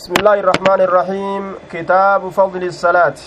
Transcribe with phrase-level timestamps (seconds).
[0.00, 1.42] بسم الله الرحمن الرحيم.
[1.72, 3.18] كتاب فضل الصلاة.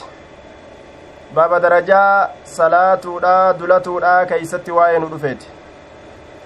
[1.35, 5.41] باب درجة صلاة لا دلة لا كيست وين رفيت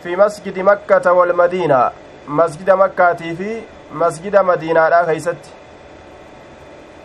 [0.03, 1.91] في مسجد مكة والمدينة.
[2.27, 3.61] مسجد مكة في
[3.93, 5.41] مسجد مدينة لا كيست.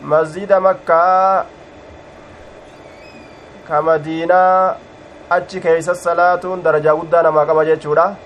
[0.02, 1.44] مسجد مكة
[3.68, 4.74] كمدينة
[5.94, 8.16] salaatuun darajaa guddaa namaa qaba jechuudha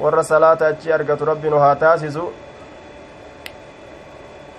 [0.00, 2.32] warra salaata achi argatu rabbi nu haa taasisu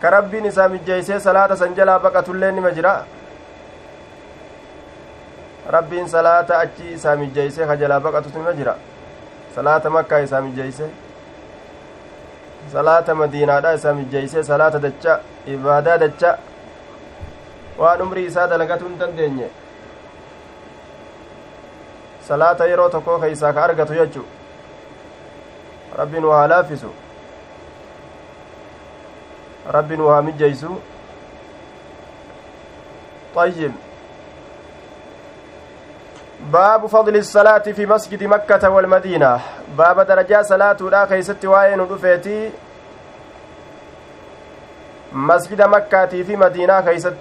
[0.04, 2.94] ka rabbiin isaa mijjeeysee salaata san jalaa baqatullee nima jira
[5.76, 8.76] rabbiin salaata achi isaa mijjeeysee ka jalaa baqatutu nima jira
[9.56, 10.90] salaata makkaa isaa mijjeeyse
[12.74, 15.20] salaata madiinaadha isaa mijjeeyse salaata dacha
[15.56, 16.38] ibaadaa dacha
[17.78, 19.50] waan umrii isaa dalagatuu hin dandeenye
[22.28, 24.26] salaata yeroo tokko keeysaa ka argatu jechu
[26.02, 26.44] rabbiin waa
[29.66, 30.80] laafisu rabbiin waa mijjeeysu
[33.36, 33.72] طيب.
[36.52, 39.40] باب فضل الصلاة في مسجد مكة والمدينة.
[39.78, 42.52] باب درجة صلاة لا كيست وين رفيتي
[45.14, 47.18] مسجد مكة في مدينة كيست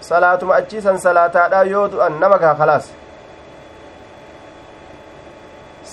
[0.00, 2.88] صلاة مأجيسا صلاة لا يود أن نمكها خلاص.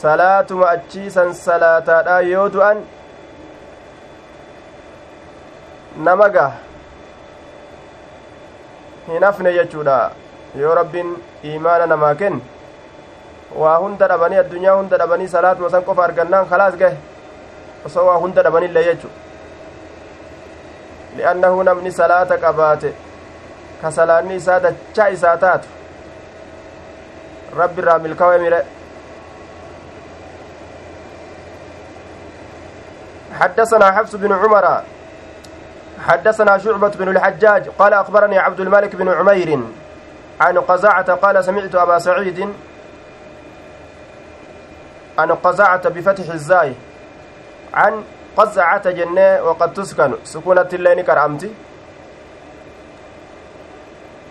[0.02, 2.82] salaatuma achiisan salaataadha yoo du'an
[5.98, 6.52] nama gah
[9.08, 9.98] hin hafne jechuudha
[10.62, 11.10] yoo rabbiin
[11.52, 12.42] iimaana namaa kenne
[13.62, 16.98] waa hunda dhabanii addunyaa hunda dhabanii salaatuma san qofa argannaan kalaas gahe
[17.90, 19.10] osoo waa hunda dhabanillee jechu
[21.18, 22.94] li'annahu namni salaata qabaate
[23.82, 25.68] ka salaanni isaa dachaa isaa taatu
[27.62, 28.66] rabbi irraa milkaa'e mire
[33.40, 34.66] حدثنا حفص بن عمر
[36.00, 39.60] حدثنا شعبة بن الحجاج قال أخبرني عبد الملك بن عمير
[40.42, 42.54] عن قزاعة قال سمعت أبا سعيد
[45.18, 46.74] عن قزاعة بفتح الزاي
[47.74, 48.04] عن
[48.38, 50.14] قزعة جنة وقد تسكن.
[50.24, 51.52] سكونة الليل كرامتي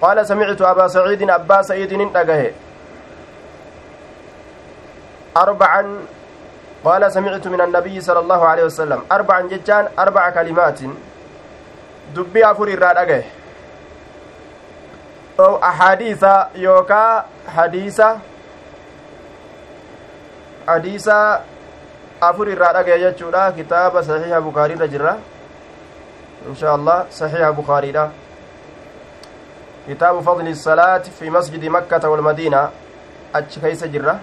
[0.01, 2.53] قال سمعت أبا سعيد أبا سعيد انتقه.
[5.37, 5.99] أربعا
[6.85, 10.81] قال سمعت من النبي صلى الله عليه وسلم أربعا ججان أربع كلمات.
[12.37, 13.23] أفر الرادقه
[15.41, 16.25] أو أحاديث
[16.55, 17.25] يوكا
[17.57, 18.19] حديثة
[20.69, 21.41] حديثة
[22.23, 25.19] أفر الرادقه يجودا كتاب صحيح بخاري رجرة
[26.49, 28.09] إن شاء الله صحيح بخاري ده
[29.89, 32.71] كتاب فضل الصلاة في مسجد مكة والمدينة
[33.35, 34.21] أتش كيس جرة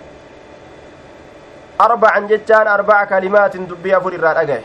[1.80, 4.64] arbacan jechaan arbaca kalimaatin dubbii afur irraa dhagaye.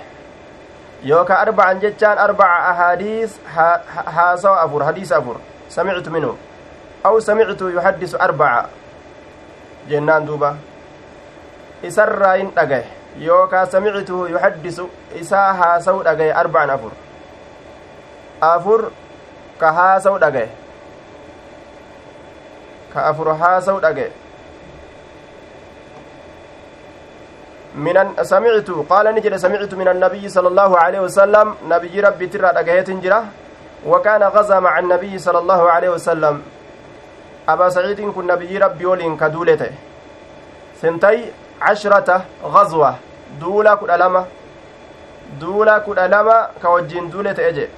[1.05, 5.37] Yooka arbacan jechaan arbaca ahaadiis haasawa afur hadiisa afur
[5.69, 6.35] samictu minhu
[7.05, 8.69] aw samictu yuhaddisu arbaca
[9.91, 10.55] jennaan duuba
[11.91, 12.87] isarraa hin dhagaye
[13.27, 14.89] yookaa samictuhu yuhaddisu
[15.21, 16.93] isaa haasawu dhagaye arbacan afur
[18.53, 18.81] afur
[19.61, 20.49] ka haasawu dhagaye
[22.95, 24.11] ka afur haasawu dhagaye
[27.75, 32.91] من سمعت قال نجد سمعت من النبي صلى الله عليه وسلم نبي ربي ترى دقهيت
[32.91, 33.25] جرة
[33.87, 36.43] وكان غزا مع النبي صلى الله عليه وسلم
[37.49, 39.71] أبا سعيد كن نبي ربي ولين كدولته
[40.83, 42.95] سنتي عشرة غزوة
[43.41, 44.25] دولا كل ألمة
[45.41, 47.69] دولا كل ألمة كوجين دولة أجي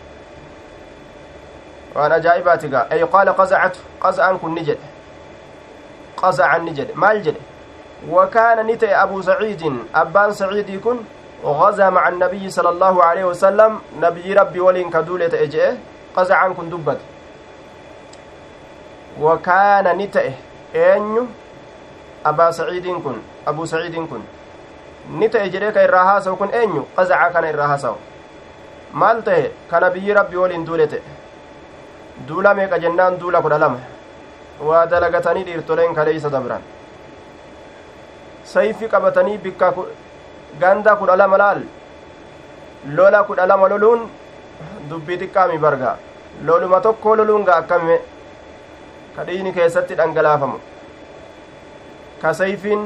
[1.94, 4.78] وأنا جائباتك أي قال قزعت قزعا كن نجد
[6.16, 7.34] قزعا نجد ما الجد
[8.08, 9.62] وكان نتي أبو سعيد
[9.94, 10.96] أبان سعيد كن
[11.44, 15.76] غزا مع النبي صلى الله عليه وسلم نبي ربي ولين كدولة إجئه
[16.16, 16.98] قزعا كن دبت
[19.20, 20.32] وكان نتي
[20.76, 21.26] أنيو
[22.26, 23.16] أبا سعيد كن
[23.46, 24.22] أبو سعيد كن
[25.20, 27.44] نتي إجريك إراهاسو كن أنيو قزعا كان
[29.80, 31.02] nabiyyi rabbi waliin duule ta'e
[32.28, 33.78] duula meeqa jennaan duula kudha lama
[34.68, 36.62] waa dalagatanii dhiirtoleen kaleeysa dabran
[38.52, 39.68] sayfi qabatanii bikka
[40.60, 41.60] ganda kudha lama laal
[42.96, 44.00] lola kudha lama loluun
[44.90, 45.92] dubbii xiqqaami barga
[46.48, 47.96] loluma tokko loluun ga akkame
[49.16, 50.58] ka dhiini keessatti dhangalaafamu
[52.22, 52.82] ka sayfiin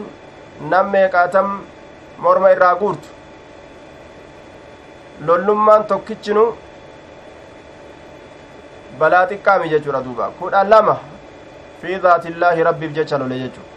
[0.70, 1.48] nam meeqaatam
[2.26, 3.08] morma irraa guurtu
[5.26, 6.44] lollummaan tokkichinu
[8.98, 10.96] balaa xiqqaami jechuudha duuba kudha lama
[11.80, 13.73] fi daatillaahi rabbiif jecha lole jechuudha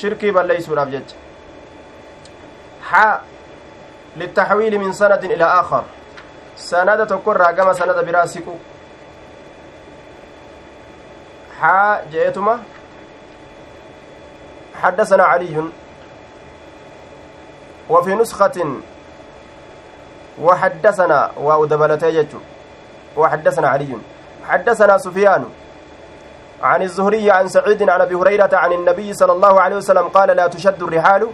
[0.00, 1.16] shirkii balleeysuudhaaf jecha
[2.92, 3.20] haa
[4.16, 5.84] للتحويل من سند إلى آخر
[7.08, 8.58] tokkorraa gama sanada biraa siqu
[11.60, 12.58] haa je'etuma
[14.80, 15.64] حدثنا علي
[17.90, 18.56] وفي نسخة
[20.42, 22.26] وحدثنا وأدبلتي
[23.16, 23.98] وحدثنا علي
[24.48, 25.44] حدثنا سفيان
[26.62, 30.46] عن الزهري عن سعيد عن أبي هريرة عن النبي صلى الله عليه وسلم قال لا
[30.46, 31.28] تشد الرحال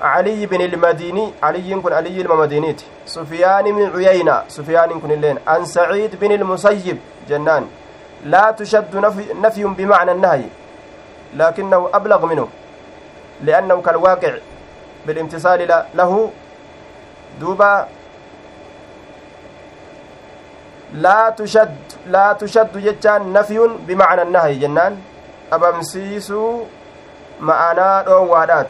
[0.00, 2.82] علي بن المديني علي كن علي المدينيت.
[3.06, 5.38] سفيان بن عيينة سفيان كن اللين.
[5.46, 7.66] عن سعيد بن المسيب جنان.
[8.24, 10.44] لا تشد نفي, نفي بمعنى النهي
[11.34, 12.48] لكنه أبلغ منه
[13.44, 14.32] لأنه كالواقع
[15.06, 16.30] بالامتثال له.
[17.40, 17.88] دوبا
[20.96, 21.76] لا تشد
[22.06, 24.96] لا تشد جتان نفي بمعنى النهي جنان.
[25.52, 26.62] أبمسيسو
[27.40, 28.64] معنا دون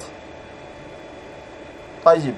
[2.04, 2.34] طيب.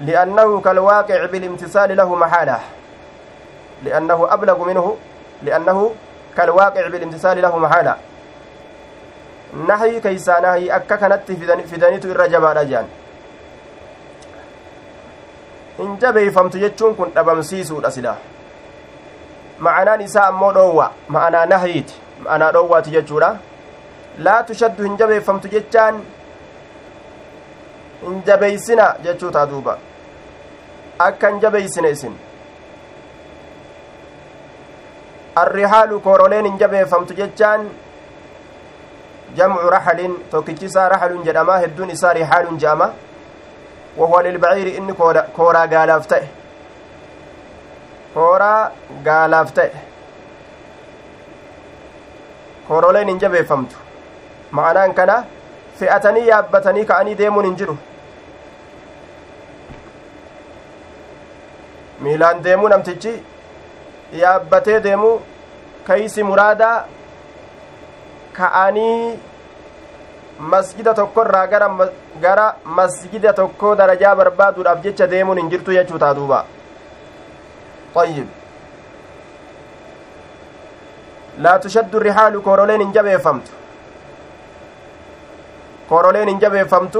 [0.00, 2.60] لأنه كالواقع بالامتثال له محالة.
[3.84, 4.96] لأنه أبلغ منه
[5.42, 5.94] لأنه
[6.36, 7.96] كالواقع بالامتثال له محالة.
[9.68, 11.32] نحي كيسا نهي أكا كانت
[11.70, 12.86] فدانيت الرجبة رجان.
[15.78, 18.16] Hin jabeeyfamtu jechuun kun dhabamsiisuudha silaa
[19.66, 23.30] ma'anaan isaa ammoo dhoowwa ma'anaa nahiiti ma'anaa dhoowwaati jechuudha
[24.26, 26.02] laa tushaddu hin jabeeffamtu jechaan
[28.02, 29.78] hin jabeeysina jechuu taa duuba
[31.06, 32.18] akka hin jabeeysine isin
[35.44, 37.70] arrihaalu kooroleen hin jabeeffamtu jechaan
[39.36, 42.90] jamcu raxalin tokkichi isaa raxalun jedhama hedduun isaa rihaalun je'ama
[43.98, 44.94] wahuwa lilbaciiri inni
[45.36, 46.28] kooraa gaalaaf ta'e.
[48.14, 48.70] Kooraa
[49.04, 49.70] gaalaaf ta'e.
[52.68, 53.76] Kooroleen hin jabeeffamtu.
[54.58, 55.16] Ma'anaan kana
[55.80, 57.76] fe'atanii yaabbatanii ka'anii deemuun hin jiru.
[62.00, 63.12] Miilaan deemuu namtichi
[64.22, 65.14] yaabbatee deemuu
[65.86, 66.76] kaysi muraadaa
[68.38, 69.18] ka'anii
[70.50, 71.68] masjida tokkorraa gara
[72.20, 76.44] gara masjida tokko darajaa barbaaduudhaaf jecha deemuun hin jirtu jechuu taa duuba.
[77.94, 78.26] طيب
[81.38, 83.46] لا تشد الرحال كورولين ان جبيفمت
[85.88, 86.96] كورولين ان جبيفمت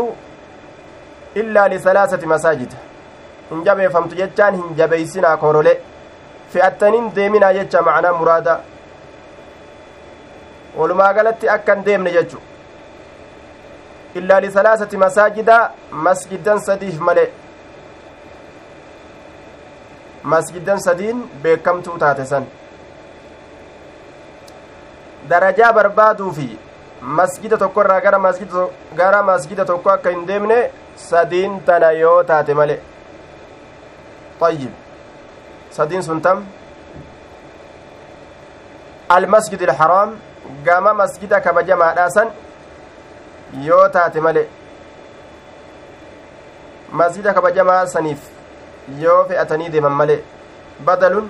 [1.37, 2.73] إلا لثلاثة مساجد
[3.53, 5.75] ان جبيفمت جتان ان جبيسنا كورولي
[6.53, 8.61] فئتنين ديمنا جتا معنا مرادا
[10.77, 12.39] ولما قالت أكن ديمنا جتشو
[16.09, 17.25] masjidan sadiif male
[20.35, 22.47] masjidan sadiin beekamtuu taate san
[25.29, 26.49] darajaa barbaaduufi
[27.20, 28.69] masjida tokko irraa gara masjida
[29.03, 30.58] gara masjida tokko akka hin deemne
[31.11, 32.79] sadiin tana yoo taate male
[34.43, 34.73] طيب
[36.03, 36.38] sun tam
[39.12, 40.11] المسجد الحرام
[40.67, 42.29] قام مسجد كبجما داسن
[43.61, 44.49] yoo taate male
[46.93, 48.19] masjida kabajamaa saniif
[49.01, 50.17] yoo fe'atanii deeman male
[50.85, 51.29] badalun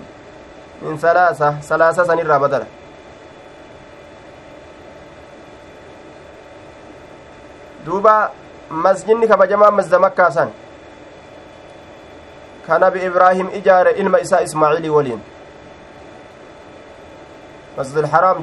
[0.82, 2.66] min salaasa salaasa sanirraa badala
[7.86, 8.30] duuba
[8.70, 10.50] masjidni kabajamaa masjida makkaasan
[12.66, 15.20] kan nabi ibraahim ijaare ilma isaa ismaaciilii waliin
[17.76, 18.42] masjid alxaraam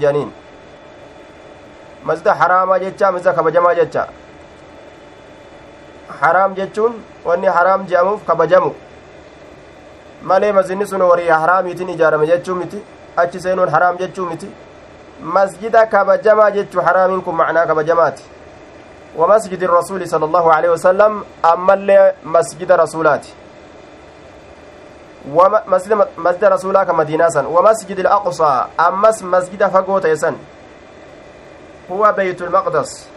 [2.03, 4.07] masjida haraamaa jecha masjida kabajamaa jecha
[6.21, 6.93] haraam jechuun
[7.25, 8.73] wanni haraam je'amuuf kabajamu
[10.23, 12.81] malee masjidni sun warii haraamiitiin ijaarame jechuu miti
[13.17, 14.49] achi seenuun haraam jechuu miti
[15.37, 18.23] masjida kabajamaa jechuu haraamiin kun macnaa kabajamaati
[19.17, 23.33] ومسجد الرسول صلى الله عليه وسلم أما مسجد رسولاتي
[25.33, 30.35] ومسجد مسجد رسولا كمدينة ومسجد الأقصى أمس مسجد فقوت يسن
[31.91, 33.08] هو بيت المقدس.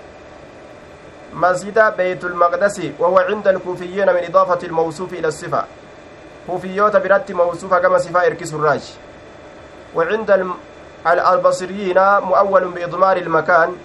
[1.35, 5.65] مسجد بيت المقدس وهو عند الكوفيين من إضافة الموصوف إلى الصفة.
[6.47, 8.85] كوفيوت برت موصوفة كما صفة إركس الراج.
[9.95, 10.31] وعند
[11.07, 13.77] البصريين مؤول بإضمار المكان.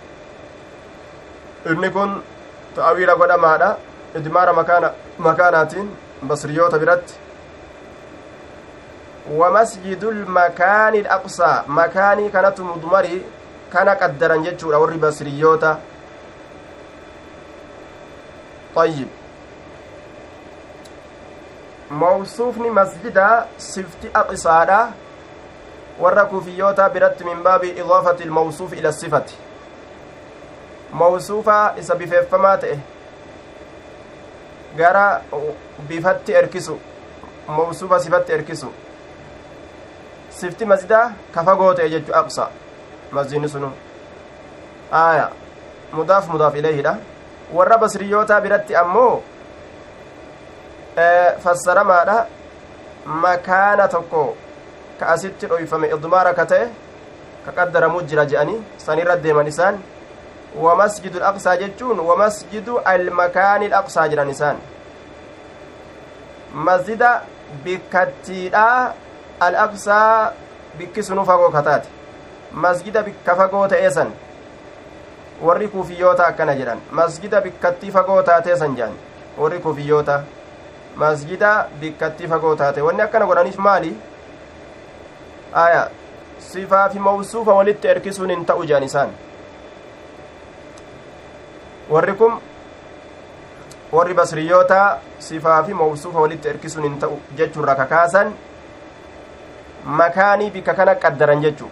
[1.66, 2.12] inni kun
[2.76, 3.78] ta'awiila godhamaadha
[4.16, 4.92] idmaara makaana
[5.28, 5.88] makaanaatiin
[6.30, 7.16] basriyoota biratti
[9.40, 13.22] wamasjidu lmakaani alaqsaa makaanii kanatu mudmarii
[13.70, 15.78] kana qaddaran jechuudha warri basriyyoota
[18.78, 19.08] طيب
[21.90, 24.92] mawsuufni masjida sifti aqisaadha
[26.00, 29.38] warra kufiyyoota biratti min baabi idaafati ilmawsuuf ila sifati
[30.94, 32.80] mawsuufa isa bifeeffamaa ta'e
[34.78, 35.22] gara
[35.88, 36.80] bifatti erkisu
[37.48, 38.72] mawsuufa sifatti erkisu
[40.30, 42.50] sifti masjidaa ka fagoo ta'e jechu aqsa
[45.94, 46.98] mudaaf mudaaf ilayhidha
[47.54, 49.24] warra basriyootaa biratti ammoo
[51.44, 52.18] fassaramaadha
[53.26, 54.24] makaana tokko
[55.00, 56.66] ka asitti dhoyfame idmaara ka ta'e
[57.46, 59.78] ka qaddaramuu jira je'anii san irra deeman isaan
[60.66, 64.58] wamasjidu alaqsaa jechuun wamasjidu almakaani alaqsaa jedhan isaan
[66.70, 67.12] masjida
[67.64, 68.66] bikkattiidha
[69.48, 70.34] alaqsaa
[70.80, 71.97] bikki sunu fagoo kataate
[72.52, 74.12] masjida bikka fagoo ta'ee san
[75.42, 78.98] warri kuufiyyoota akkana jedhan masjida bikkattii fagoo taatee san jedhan
[79.38, 80.24] warri kuufiyyoota
[80.96, 83.96] masjida bikkattii fagoo taate wanni akkana godhaniif maali?
[85.54, 85.90] Aya
[86.40, 89.10] sifaa fi mawsuufa walitti erkisuun hin ta'u jedhan isaan.
[91.90, 92.42] Warri kun
[93.92, 98.34] warri basriyyoota sifaa mawsuufa walitti erkisuun hin ta'u jechuurra kakaasan
[100.02, 101.70] makaanii bikka kana qaddaran jechuu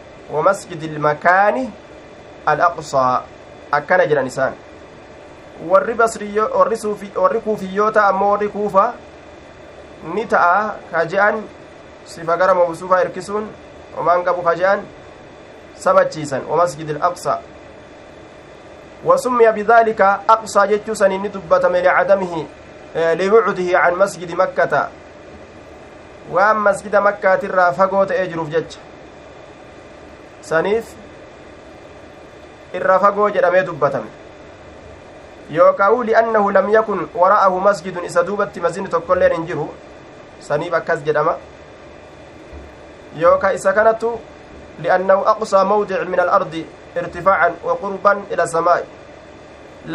[5.70, 8.94] warri basriyyo warri suufi warri kuufiyyoota ammoo warri kuufa
[10.14, 11.42] ni ta'a ka je'an
[12.06, 13.50] sifa gara mawsuufa erkisuun
[13.98, 14.82] homaan qabu ka je'an
[15.76, 17.40] sabachiisan wamasjidi alaqsaa
[19.06, 22.46] وسمي بذلك أقصى إني دبتم لعدمه
[22.96, 24.90] لبعده عن مسجد مكة
[26.34, 28.80] waan masjida makkaatirraa fagoo ta'ee jiruuf jecha
[30.50, 30.94] saniif
[32.80, 34.10] irra fagoo jedhamee dubbatame
[35.58, 39.68] yookaa'u li'annahu lam yakun wara'ahu masjidun isa duubatti masjidni tokkoilleen hin jiru
[40.48, 41.36] saniif akkas jedhama
[43.24, 44.14] yookaa isa kanattu
[44.86, 46.66] li'annahu aqsaa mawdic min alardi
[47.02, 48.84] irtifaacan wa qurban ila samaa'i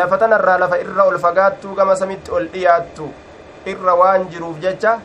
[0.02, 3.10] lafa tanarraa lafa irra ol fagaattuu gama samitti ol dhiyaattu
[3.74, 5.00] irra waan jiruuf jecha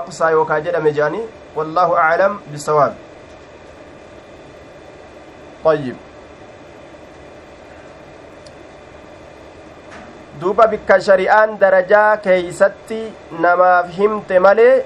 [0.00, 3.09] aqsaa yookaa jedhame jedhanii wallaahu aclam bisawaab طيب
[10.40, 13.00] duuba bikka shari'aan darajaa keeysatti
[13.44, 14.84] namaaf himte malee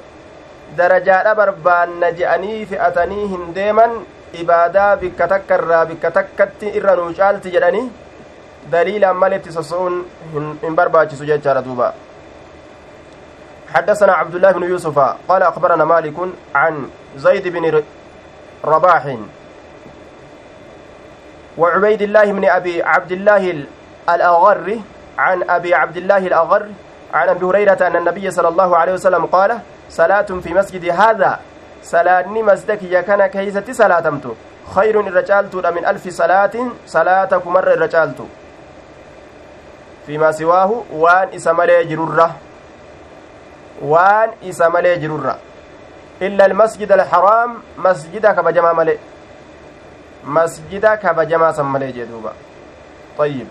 [0.78, 3.93] darajaadha barbaanna je'anii fe'atanii hin deeman
[4.43, 7.85] ibaadaa bikka takka irraa bikka takkatti irra nuu caalti jedhanii
[8.73, 10.00] daliilaan maletti soso'uun
[10.64, 11.95] hin barbaachisu jechaadha duuba
[13.75, 16.14] حدثنا عبد الله بن يوسف قال أخبرنا مالك
[16.54, 16.75] عن
[17.16, 17.64] زيد بن
[21.58, 23.64] وعبيد الله بن أبي عبد الله
[24.08, 24.78] الأغر
[25.18, 26.62] عن أبي عبد الله الأغر
[27.14, 29.58] عن أبي هريرة أن النبي صلى الله عليه وسلم قال
[29.90, 31.38] صلاة في مسجد هذا
[31.82, 34.20] صلاة مسجدك يكن كيسة صلاة
[34.75, 36.54] خير الرجالت من ألف صلاة
[36.87, 38.20] صلاتك مر الرجالت
[40.06, 41.84] فيما سواه وان إسمالي
[43.82, 45.38] waan isa malee jirurra
[46.20, 48.99] illa almasjid alxaraam masjida kabajamaa male
[50.25, 52.33] masjida kabajamaa san malee jee duuba.
[53.19, 53.47] طيب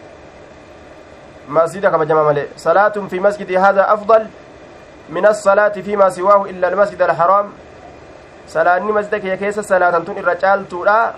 [1.50, 4.28] مسجد كما جمع ملئ صلاة في مسجد هذا أفضل
[5.10, 7.48] من الصلاة فيما سواه إلا المسجد الحرام
[8.48, 11.14] صلاة مسجدك يا كيس صلاة تن الرجال تورا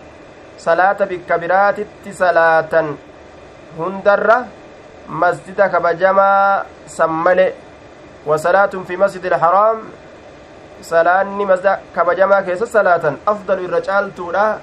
[0.57, 1.75] صلاة بكبرات
[2.11, 2.73] صلاة
[3.79, 4.45] هندرة
[5.09, 7.51] مسجد كما جمع سملئ
[8.25, 9.77] وصلاة في مسجد الحرام
[10.81, 14.59] salaanni masda kabajamaa keessa salaatan afdalu irra caaltuudha.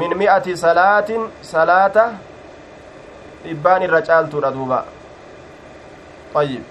[0.00, 2.04] Min mi'ati salaatin salaata
[3.44, 4.84] dhibbaan irra caaltuudha duuba.
[6.34, 6.62] طيب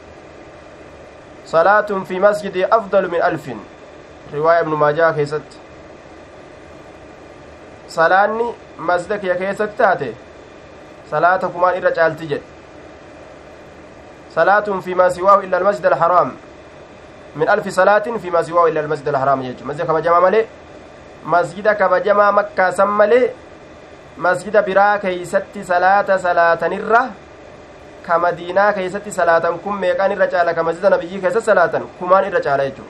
[1.46, 3.50] صلاة في مسجد أفضل من ألف
[4.34, 5.42] رواية ابن ماجه كيست
[7.90, 10.14] صلاني مسجدك يا كيست تاتي
[11.12, 12.42] صلاة كمان إرى جالتي جد
[14.36, 16.32] صلاة فيما سواه إلا المسجد الحرام
[17.36, 19.56] من ألف صلاة فيما سواه إلا المسجد الحرام
[21.26, 23.30] يجو مسجد كبجما ملي مسجد كبجما مكة سملي
[24.18, 27.10] مسجد برا كيست صلاة صلاة نرة
[28.08, 32.84] كمدينة كيست صلاة كم ميقان الرجال كمسجد نبي كيست صلاة كمان الرجال يجو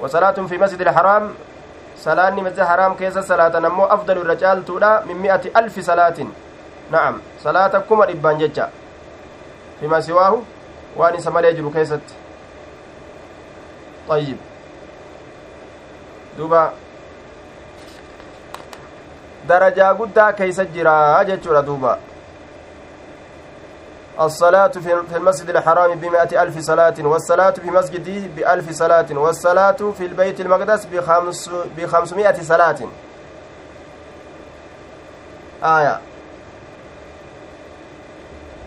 [0.00, 1.34] وصلاة في مسجد الحرام
[1.98, 6.18] صلاة مسجد الحرام كيست صلاة نمو أفضل الرجال تولا من مئة ألف صلاة
[6.90, 8.70] نعم صلاة كما إبان ججا
[9.80, 10.38] فيما سواه
[10.96, 12.14] waan isa malee jiru keessatti
[14.08, 14.38] ayyib
[16.38, 16.72] duuba.
[19.48, 21.98] Darajaa guddaa keeysa jiraa jechuudha duuba
[24.20, 30.40] الصلاة في المسجد الحرام بمائة ألف صلاة والصلاة في مسجده بألف صلاة والصلاة في البيت
[30.40, 32.78] المقدس بخمس بخمسمائة صلاة
[35.62, 36.00] آية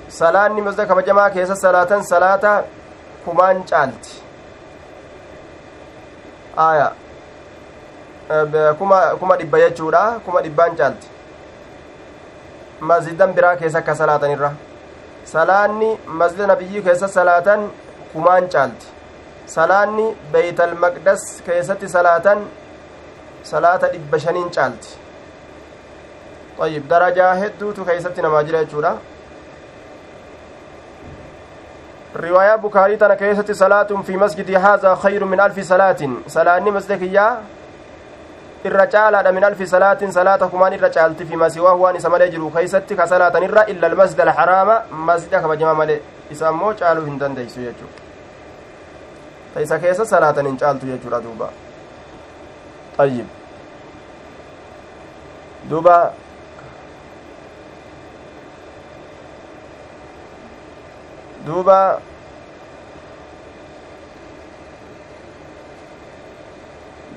[0.09, 2.63] salaanni masda kabajamaa keessa salaatan salaata
[3.25, 4.15] kumaan caalti
[6.57, 6.87] aya
[8.79, 11.07] kuma dhibba jechuudha kuma dhibbaan caalti
[12.91, 14.53] masjidan biraa keessa akka salaatanirra
[15.33, 17.67] salaanni masjida nabiyyii keessa salaatan
[18.13, 18.87] kumaan caalti
[19.45, 22.47] salaanni beeytal maqdas keessatti salaatan
[23.43, 24.97] salaata dhibba shaniin caalti
[26.59, 28.97] طيب درجة هدوtu keeysatti namaa jira jechuudha
[32.15, 37.31] riwaayaa bukaarii tana keessatti salaatun fi masjidi haazaa khayru min alfi salaatin salaanni masjida kiyyaa
[38.65, 42.51] irra caalaadha min alfi salaatin salaata kumaan irra caalti fi masiwaa waan isa malee jiru
[42.51, 44.75] keeysatti ka salaatan irra illa almasjid alxaraama
[45.09, 46.01] masjida kabajamaa malee
[46.31, 47.89] isa ammoo caaluu hin dandeeysu jechuu
[49.53, 51.49] ta isa keessa salaatan hin caaltu jechuudha duuba
[52.97, 53.27] ayyib
[55.69, 55.95] duuba
[61.45, 61.79] duuba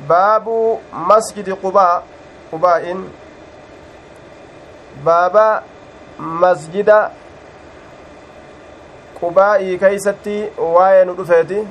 [0.09, 2.03] baabu masjidi qubaa
[2.51, 3.05] qubaa'in
[5.05, 5.63] baaba
[6.19, 7.11] masjida
[9.21, 11.63] qubaa'ii keeysatti waa'ee nu dhufeeti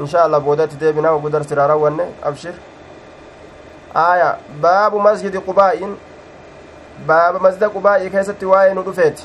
[0.00, 2.54] insha allah boodatti deebinaa ogu darsiraa rawwanne abshir
[3.94, 5.96] aya baabu masjidi qubaa'in
[7.06, 9.24] baaba masjida qubaa'ii keessatti waa'ee nu dhufeeti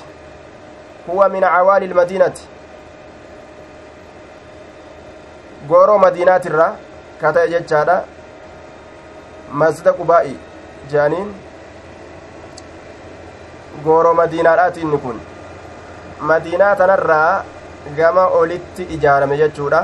[1.08, 2.48] huwa min cawaali ilmadiinati
[5.68, 6.76] gooroo madiinaatirra
[7.24, 7.98] ka ta'e jechaadha
[9.64, 10.36] masjida qubaa'i
[10.94, 11.30] jeaniin
[13.88, 15.20] gooroo madiinaadhaati inni kun
[16.32, 17.44] madiinaa tanarraa
[18.00, 19.84] gama olitti ijaarame jechuudha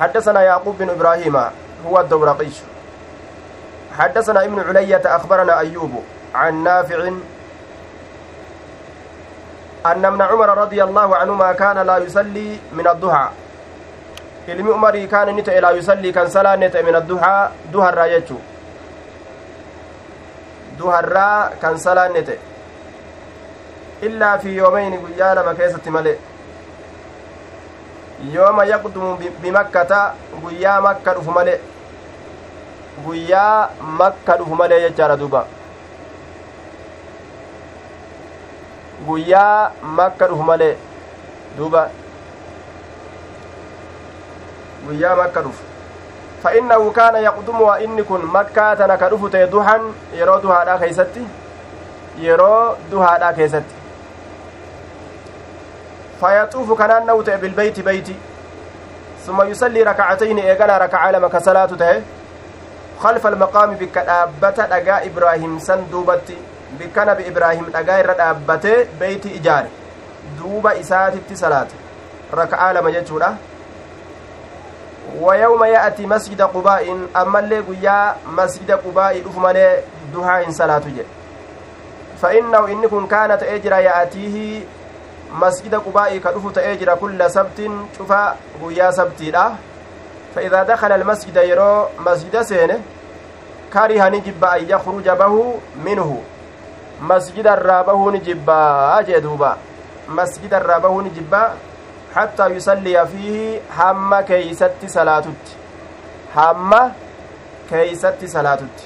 [0.00, 1.36] حدثنا يعقوب بن إبراهيم
[1.86, 2.52] هو الدورقي
[3.98, 5.92] حدثنا ابن علية أخبرنا أيوب
[6.34, 7.08] عن نافع
[9.86, 13.28] أن ابن عمر رضي الله عنهما كان لا يصلي من الضحى
[14.52, 18.36] ilmi umarii kaana ni ta'e laa yusallii kan salaanne ta'e min adduhaa duharraa jechu
[20.78, 22.38] duharraa kan salaanne ta'e
[24.08, 26.12] illaa fi yoomeyni guyyaa lama keessatti male
[28.34, 29.10] yooma yaqdumu
[29.42, 30.00] bimakkata
[30.42, 31.54] guyyaa makka dhufu male
[33.04, 35.46] guyyaa makka dhufu malee jechaadha duuba
[39.06, 40.74] guyyaa makka dhufu malee
[41.56, 41.88] duuba
[44.86, 45.70] guyyaa makka dhufu.
[46.44, 49.80] فإنه كان يقدم وإن كن مكة تنك دفت ضحى
[50.14, 51.24] يرو دهادا كيستي
[52.18, 53.76] يرو دهادا كيستي
[56.20, 58.16] فيطوف كان نوت بالبيت بيتي
[59.26, 62.00] ثم يصلي ركعتين إيقنا ركعة لما كصلاة تهي
[63.00, 66.36] خلف المقام بك دابت دغا إبراهيم سندوبتي
[66.80, 69.64] بك نبي إبراهيم دغا إر دابت بيت إجار
[70.38, 71.66] دوبا إساتي صلاة
[72.34, 73.36] ركعة لما جتشورا
[75.20, 79.80] ويوم يأتي مسجد قباء أما اللي قيا مسجد قباء دفمالي
[80.14, 81.02] دعاء صلاة جي.
[82.22, 84.60] فإنه إنكم كانت أجرى يأتيه
[85.32, 87.70] مسجد قباء كدف تأجرى كل سبت.
[87.98, 89.52] شفا قيا سبتي لا.
[90.34, 92.80] فإذا دخل المسجد يرو مسجد سينه
[93.72, 96.22] كره نجب أن يخرج به منه.
[97.00, 98.50] مسجد الرابه نجب
[98.98, 99.56] أجدوبا
[100.08, 101.32] مسجد الرابه نجب
[102.16, 105.44] حتى يصلي فيه هم كيست صلاتت
[106.36, 106.92] هم
[107.70, 108.76] كيست صلاتت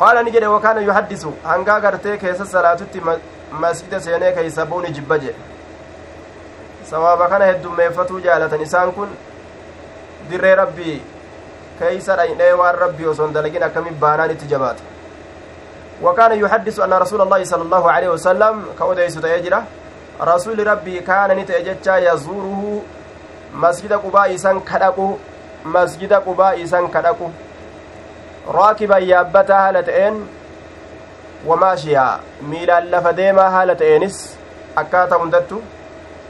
[0.00, 1.26] قال نجد وكان يحدث.
[1.46, 2.94] هنغا غرتي كيس صلاتت
[3.52, 5.34] مسجد سينه كيس بوني جبجه
[6.90, 9.08] sawaaba kana heddummeeffatuu jaalatan isaan kun
[10.30, 10.96] dirree rabbii
[11.78, 14.46] keeysa dhayinhee waan rabbii osoon dalagin akkamin baanaan itti
[16.02, 19.62] وكان يحدث أن رسول الله صلى الله عليه وسلم كأوديس تأجره
[20.20, 22.84] rasuuli rabbii kaana ni ta'e jecha yazuuruhu
[23.54, 25.18] masjida qubaa isan kadhaqu
[25.64, 27.30] masjida qubaa isan kadhaqu
[28.58, 30.24] raakiban yaabbataa haala ta'een
[31.46, 32.20] wamaashiyaa
[32.52, 34.18] miilaan lafa deemaa haala ta'eenis
[34.82, 35.62] akkaataa hundattu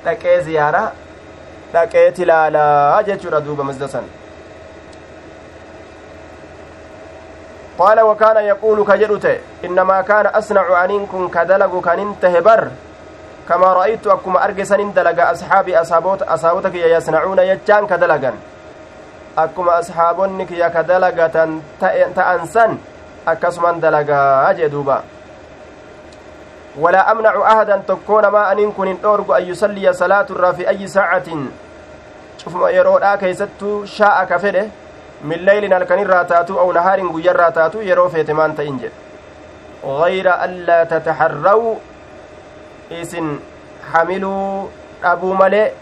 [0.05, 0.88] dhaqee ziyaaraa
[1.73, 4.09] dhaqee tilaalaa jechuudha duuba masjida san
[7.79, 11.44] qaala wakaana yaquulu ka jedhu ta'e innamaa kaana asnacu aniin kun ka
[13.48, 18.33] كما رأيت أكما أرجسن دلقا أصحابي أصحابوت أصحابوتك يصنعون يجان كدلقا
[19.38, 21.61] أكما أصحابونك يا كدلقا
[22.16, 22.78] تأنسن.
[23.28, 25.02] أكسمان دلقا أجدوبا
[26.78, 31.28] ولا أمنع أحدا تكون ما أن كن أورق أن يصلي صلاة الرا في أي ساعة.
[32.38, 34.66] شوف ما يرون كيستو شاء كفره
[35.24, 38.90] من ليل الكن راتاتو أو نهار غير راتاتو يرو في تمان تنجل
[39.85, 41.74] غير ألا تتحروا
[42.90, 43.40] isin
[43.92, 44.70] hamiluu
[45.03, 45.73] dhabuu malee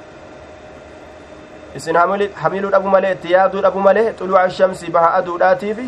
[1.75, 1.97] isin
[2.35, 5.79] hamiluu dhabu malee itti yaaduu dhabu malee xuluuca shamsi baha aduudhaatiif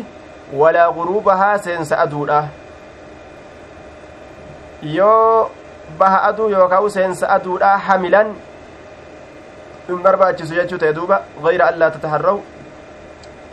[0.53, 2.47] walaa guruubahaa seensa aduudha
[4.81, 5.49] yoo
[5.99, 8.35] baha aduu yookaan seensa aduudhaa hamilan
[9.89, 12.37] in barbaachisu jechuu ta'e duuba gayra allaa tataharraw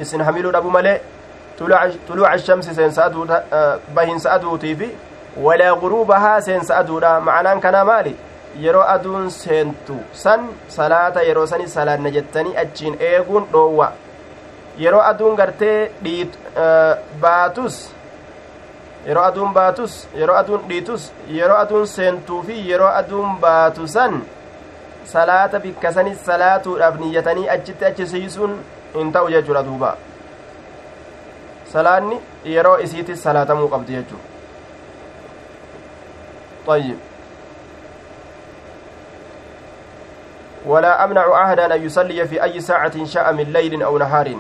[0.01, 1.01] isin hamiluu dhabu malee
[1.59, 3.27] xuluuca shamsi seensa aduu
[3.95, 4.91] bahinsa aduutiifi
[5.37, 8.17] walaa guruubahaa seensa aduudha ma'anaan kanaa maali
[8.65, 13.93] yeroo aduun seentu san salaata yeroo sani salaanna jettanii achiin eeguun dhoowwa
[14.85, 16.39] yeroo aduun gartee dhiit
[17.23, 17.79] baatus
[19.07, 24.19] yeroo aduun baatus yeroo aduun dhiitus yeroo aduun seentuu fi yeroo aduun baatu san
[25.15, 28.59] salaata bikka sanis salaatuudhaaf niyyatanii achitti achisiisuun
[28.99, 29.97] hin ta'u jechuudha duuba
[31.73, 32.21] salaanni
[32.57, 34.32] yeroo isiitis salaatamuu qabdi jechuudha
[36.67, 36.97] طيب.
[40.67, 44.37] ولا أمنع أحدا أن يصلي في أي ساعة شاء من ليل أو نهار.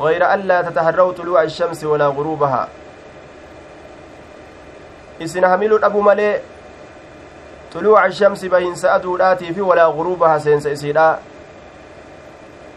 [0.00, 2.68] غير ألا تتهرو طلوع الشمس ولا غروبها.
[5.22, 6.40] إسنهميل أبو ملي
[7.72, 11.18] طلوع الشمس بين سأدو الآتي في ولا غروبها سينس إسيرا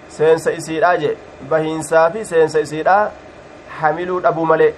[0.09, 1.15] سينس إسيرا جي
[1.51, 3.11] بين سافي سينس إسيرا
[3.79, 4.73] حميل أبو ملي.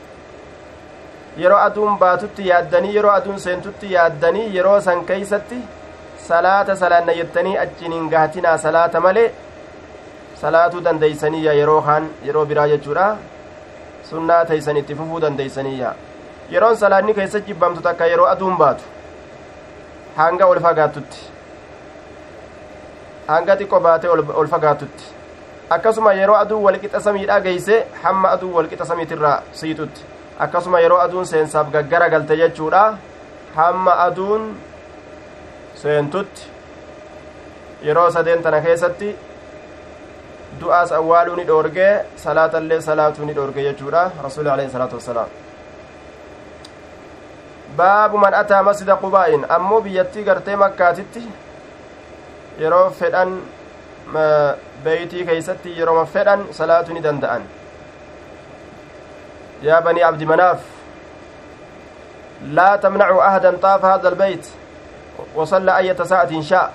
[1.37, 5.61] Yeroo aduun baatutti yaaddanii yeroo aduun seentutti yaaddanii yeroo san keeysatti
[6.27, 9.31] salaata salaanna jettanii achiin hin gahatinaa salaata malee
[10.41, 13.09] salaatuu dandeeysaniyya yeroo kaan yeroo biraa jechuudha
[14.09, 15.93] sunnaa teeysan itti fufuu dandeeysaniyya
[16.51, 18.83] yeroon salaanni keessa jibbamtu takka yeroo aduun baatu
[20.17, 21.19] hanga ol fagaatutti
[23.27, 25.05] hanga xiqqo baatee ol fagaatutti
[25.75, 30.01] akkasuma yeroo aduun walqixa samiidhaa geeyse hamma aduun walqixa samiitirraa siitutti
[30.45, 32.83] akkasuma yeroo aduun seensaaf gaggara galte jechuudha
[33.55, 34.47] hamma aduun
[35.81, 36.47] seentutti
[37.89, 39.11] yeroo sadeen tana keessatti
[40.61, 45.29] du'aas awwaaluu ni dhoorgee salaatallee salaatuu ni dhoorge jechuudha rasuuli alayhi salaatu wassalaam
[47.77, 51.23] baabu man ataa masjida qubaa'in ammoo biyyattii gartee makkaatitti
[52.59, 53.39] yeroo fedhan
[54.83, 57.43] beeytii keeysatti yeroma fedhan salaatuu ni danda'an
[59.61, 60.59] yaa banii abdi manaaf
[62.59, 64.45] laa tamnacuu ahadan xaafa hada albeyt
[65.35, 66.73] وصلى أية ساعة شاء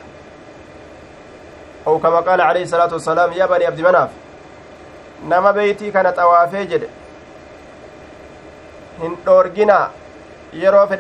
[1.87, 4.11] أو كما قال عليه الصلاة والسلام يا بني عبد مناف
[5.29, 6.19] نما بيتي كانت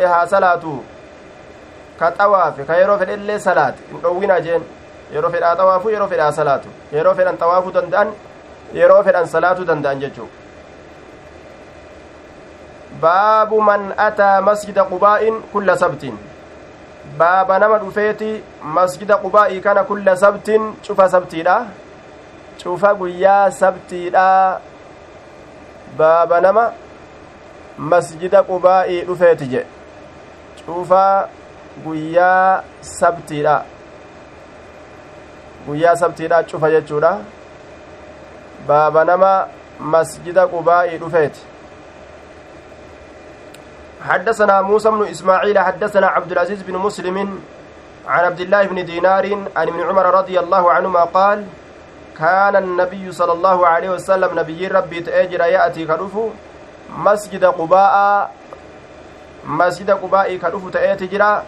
[0.07, 0.85] haa salaatu
[1.99, 4.62] ka xawaafe ka yeroo fedhe illee salaate hin dhoowwina jeen
[5.14, 8.11] yeroo fedhe haa xawaafu yeroo fedhe haa salaatu yeroo fedhan xawaafuu danda'an
[8.79, 10.29] yeroo fedhan salaatuu danda'an jechuu
[13.00, 16.16] baabu man ataa masjida qubaa'in kulla sabtiin
[17.18, 21.66] baaba nama dhufeeti masjida qubaa'ii kana kulla sabtin cufa sabtiidha.
[22.62, 24.61] Cufa guyyaa sabtiidha.
[25.98, 26.72] Baaba nama
[27.78, 29.66] masjida qubaa'ii dhufeeti jedhe
[30.66, 31.28] cufa
[31.85, 33.56] guyyaa sabtiidha.
[35.66, 37.18] Guyyaa sabtiidha cufa jechuudha.
[38.68, 39.32] Baaba nama
[39.80, 41.40] masjida qubaa'ii dhufeeti
[44.06, 47.40] حدثنا موسى بن إسماعيل حدثنا عبد العزيز بن مسلم
[48.08, 51.44] عن عبد الله بن دينار عن ابن عمر رضي الله عنهما قال
[52.18, 56.30] كان النبي صلى الله عليه وسلم نبي ربي تأجر يأتي كرفو
[57.06, 57.94] مسجد قباء
[59.44, 61.42] مسجد قباء كرفو تأتي جرا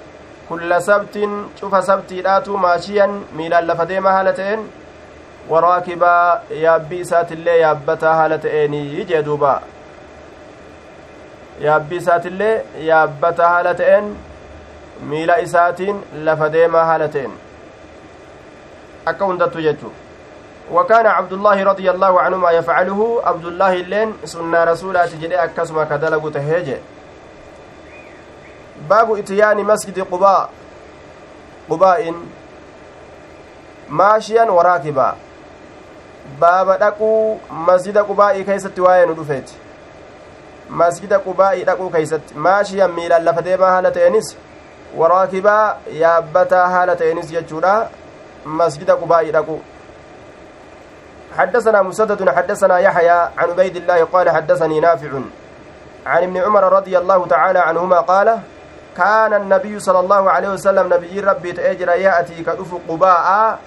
[0.48, 1.16] كل سبت
[1.60, 4.60] شوف سبت راتو ماشيا ميلا لفديم هالتين
[5.48, 9.77] وراكبا يابي سات الله يابتا هالتين يجي دوبا.
[11.60, 14.10] Yaabbii isaatillee yaabbata haala ta'een
[15.12, 17.32] miila isaatiin lafa deemaa haala ta'een.
[19.06, 19.92] Akka hundattu jechuu
[20.72, 26.30] وكان عبد الله رضي الله عنهما يفعله عبد الله اللين سنة رسولات جدي أكسما كدلق
[26.30, 26.74] تهيج
[28.90, 30.50] باب اتيان مسجد قباء
[31.70, 32.14] قباء
[33.88, 35.16] ماشيا وراكبا
[36.40, 39.50] باب دقو مسجد قباء كيست واين دفيت
[40.68, 42.35] masjida qubaa'ii dhaquu keeysatti.
[42.35, 44.37] Maashiyan miilaan lafa deemaa haala ta'enis
[44.96, 47.88] waraakibaa yaabbataa haala ta'enis jechuudha.
[48.44, 49.61] Masjida qubaa'ii dhaquu
[51.38, 55.09] حدثنا مسدد حدثنا يحيى عن عبيد الله قال حدثني نافع
[56.07, 58.38] عن ابن عمر رضي الله تعالى عنهما قال
[58.96, 63.59] كان النبي صلى الله عليه وسلم نبي ربي تأجر يأتي كأف قباء.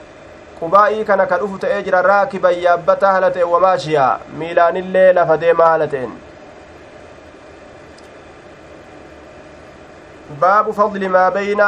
[0.61, 4.19] قبائي كان كأف تأجر راكبا يابتا هلتين وماشيا.
[4.39, 6.30] ميلان الليل فديما هلتين.
[10.39, 11.67] Baabu fadli maa bayna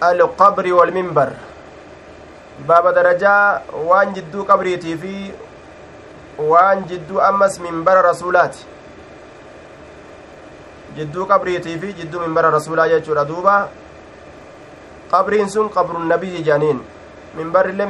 [0.00, 1.30] alqabri walminbar
[2.66, 5.14] baaba darajaa waan jidduu qabriitii fi
[6.52, 8.64] waan jidduu ammas minbara rasuulaati
[10.96, 13.54] jidduu qabriitii fi jidduu minbara rasuulaa jechuudha duuba
[15.10, 16.80] qabriin sun qabru nabiyyi jedhaniin
[17.36, 17.86] minbarillee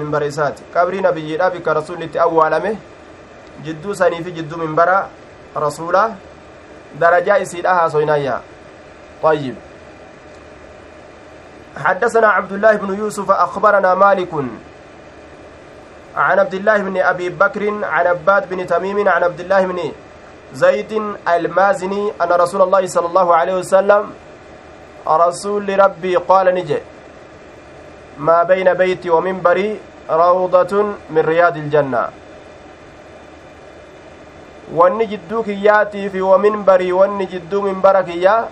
[0.00, 2.76] minbara isaati qabrii nabiyyiidha bikka rasuullitti awwaalame
[3.64, 4.98] jidduu sanii fi jidduu minbara
[5.64, 6.10] rasuulaa
[7.00, 8.40] darajaa isiidha haasoynaayya
[9.22, 9.54] طيب.
[11.84, 14.28] حدثنا عبد الله بن يوسف أخبرنا مالك
[16.16, 19.92] عن عبد الله بن أبي بكر عن عباد بن تميم عن عبد الله بن
[20.54, 20.92] زيد
[21.28, 24.02] المازني أن رسول الله صلى الله عليه وسلم
[25.08, 26.78] رسول ربي قال نجي
[28.18, 30.72] ما بين بيتي ومنبري روضة
[31.10, 32.08] من رياض الجنة.
[34.74, 38.48] wanni jidduu kiyyaatii fi waminbarii wanni jidduu minbara kiyyaa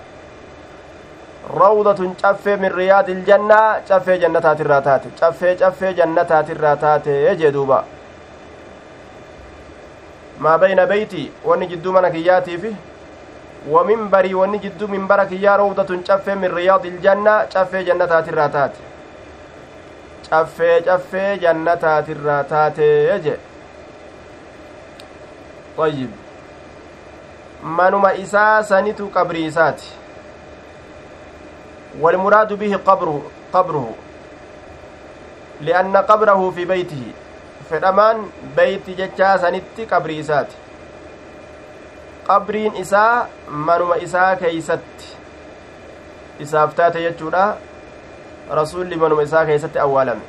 [1.53, 7.85] rawdatun caffee min riyaadi iljannaa caffee jannataatirraa taate caffee caffee jannataatirraa taate jee duuba
[10.47, 12.75] maa bayna beyti wanni jidduu mana kiyyaatii fi
[13.77, 18.81] waminbarii wanni jidduu minbara kiyyaa rawdatun caffee min riyaadi iljannaa caffee jannataatirraa taate
[20.31, 22.89] caffee caffee jannataatirraa taate
[23.27, 23.39] jee
[25.77, 26.09] طيب
[27.63, 30.04] manuma isaa sanitu qabrii isaati
[32.01, 33.95] والمراد به قبره قبره
[35.61, 37.03] لأن قبره في بيته
[37.71, 38.17] فدمان
[38.57, 40.47] بيت جتشا سنتي قبري إسات
[42.27, 43.27] qabriin isaa
[43.69, 45.09] manuma isaa keeysatti
[46.45, 47.43] isaaf taate jechuudha
[48.59, 50.25] rasulli manuma isaa keeysatti awwaalame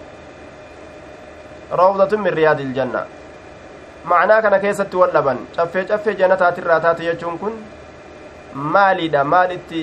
[1.82, 3.04] rawdatun min riyaadi iljanna
[4.12, 7.56] macnaa kana keessatti wal dhaban caffee caffee jannataatirraa taate jechuun kun
[8.76, 9.82] maaliidha maal itti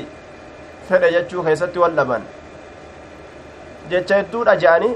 [0.91, 2.23] fedhe jechuu keessatti wal dhaban
[3.95, 4.91] jecha hedduudha je'ani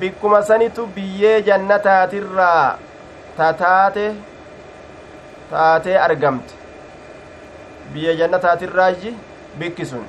[0.00, 2.78] bikkuma sanitu biyyee jannataatirraa
[3.36, 4.06] tataate
[5.50, 6.54] taatee argamte
[7.94, 9.14] biyyee jannataatirraaji
[9.58, 10.04] bikki sun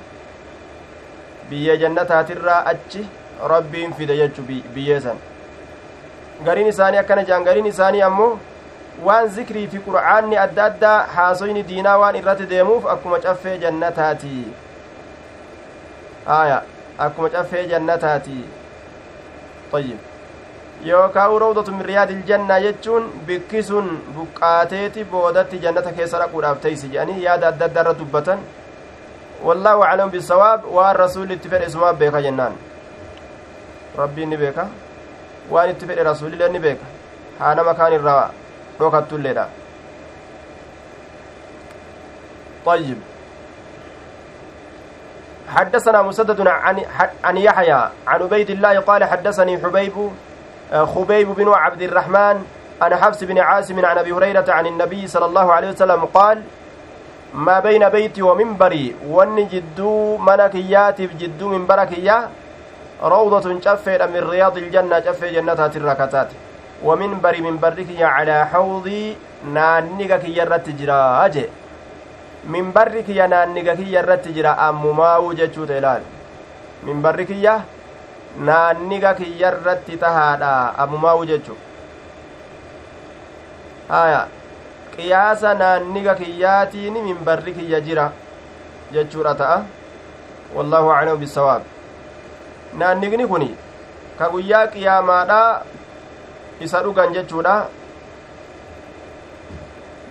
[1.50, 3.06] biyyee jannataatirraa achi
[3.52, 4.42] rabbiin fide jechu
[4.74, 5.18] biyyee san
[6.44, 8.32] gariin isaanii akkana jean gariin isaanii ammoo
[9.02, 14.34] waan zikrii fi qur'aanni adda addaa haasoyni diinaa waan irratti deemuuf akkuma caffee jannataati
[16.38, 16.62] aya
[17.06, 18.44] akkuma caffee jannataati
[19.78, 19.98] ayyib
[20.90, 27.24] yookaa rawdatu min riyaadil jannaa jechuun bikki sun buqqaateeti boodatti jannata keessa dhaquudhaaf teeysi jedhanii
[27.24, 28.38] yaada adda addaa irra dubbatan
[29.48, 32.54] wallaahu aclam bisawaab waan rasuulli itti fedhe isumaaf beeka jennaan
[33.98, 34.68] rabbiin ni beeka
[35.50, 36.86] waan itti fedhe rasuulillee ni beeka
[37.38, 38.30] haa nama kaan irraa
[38.78, 39.46] dhokattulleedha
[42.64, 42.96] طيب.
[45.48, 46.80] حدثنا مسدد عن
[47.24, 47.72] عن يحيى
[48.06, 49.92] عن عبيد الله قال حدثني حبيب
[50.72, 52.44] خبيب بن عبد الرحمن
[52.82, 56.42] عن حفص بن عاصم عن أبي هريرة عن النبي صلى الله عليه وسلم قال
[57.34, 62.28] ما بين بيتي ومنبري ون جدو منكيات جدو منبركيا
[63.02, 66.28] روضة شفة من رياض الجنة شفة جنتها الركتات
[66.82, 69.16] ومنبري منبرك على حوضي
[69.54, 71.46] نانيك يرت جرا أجي
[72.48, 76.02] منبرك يا نانيك يرت جرا أمماو جتشوت إلال
[76.86, 77.54] منبرك يا
[78.38, 81.56] naanniga kiyyarratti tahaadha ammumaa'u jechu
[83.88, 84.26] haya
[84.96, 88.06] qiyaasa naanniga kiyyaatiin minbarri kiyya jira
[88.96, 89.58] jechuudha ta'a
[90.56, 91.62] wallaahu aclamu bisawaab
[92.82, 93.46] naannigni kun
[94.18, 95.40] ka guyyaa qiyaamaadha
[96.60, 97.66] isa dhugan jechuudha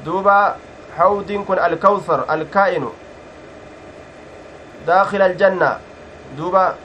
[0.05, 0.57] duuba
[0.97, 2.91] hawdiin kun alkawthar alkaa'inu
[4.87, 5.79] daakila aljanna
[6.37, 6.75] duuba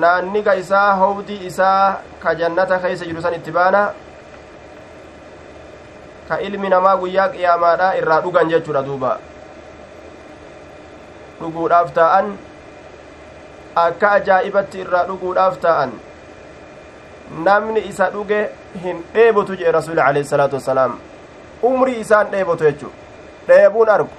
[0.00, 3.82] naanniga isaa howdii isaa ka jannata keeysa jiru san itti baana
[6.28, 9.18] ka ilmi namaa guyyaa qiyaamaadha irraa dhugan jechuudha duuba
[11.40, 12.36] dhuguudhaaf taa'an
[13.80, 15.92] akka ajaa'ibatti irraa dhuguudhaaf taa'an
[17.48, 18.40] namni isa dhuge
[18.84, 20.96] hin dheebotu jedhe rasuuli alayhi salaatu wassalaam
[21.70, 22.90] umrii isaan dheebotu jechu
[23.48, 24.10] dheebuun argu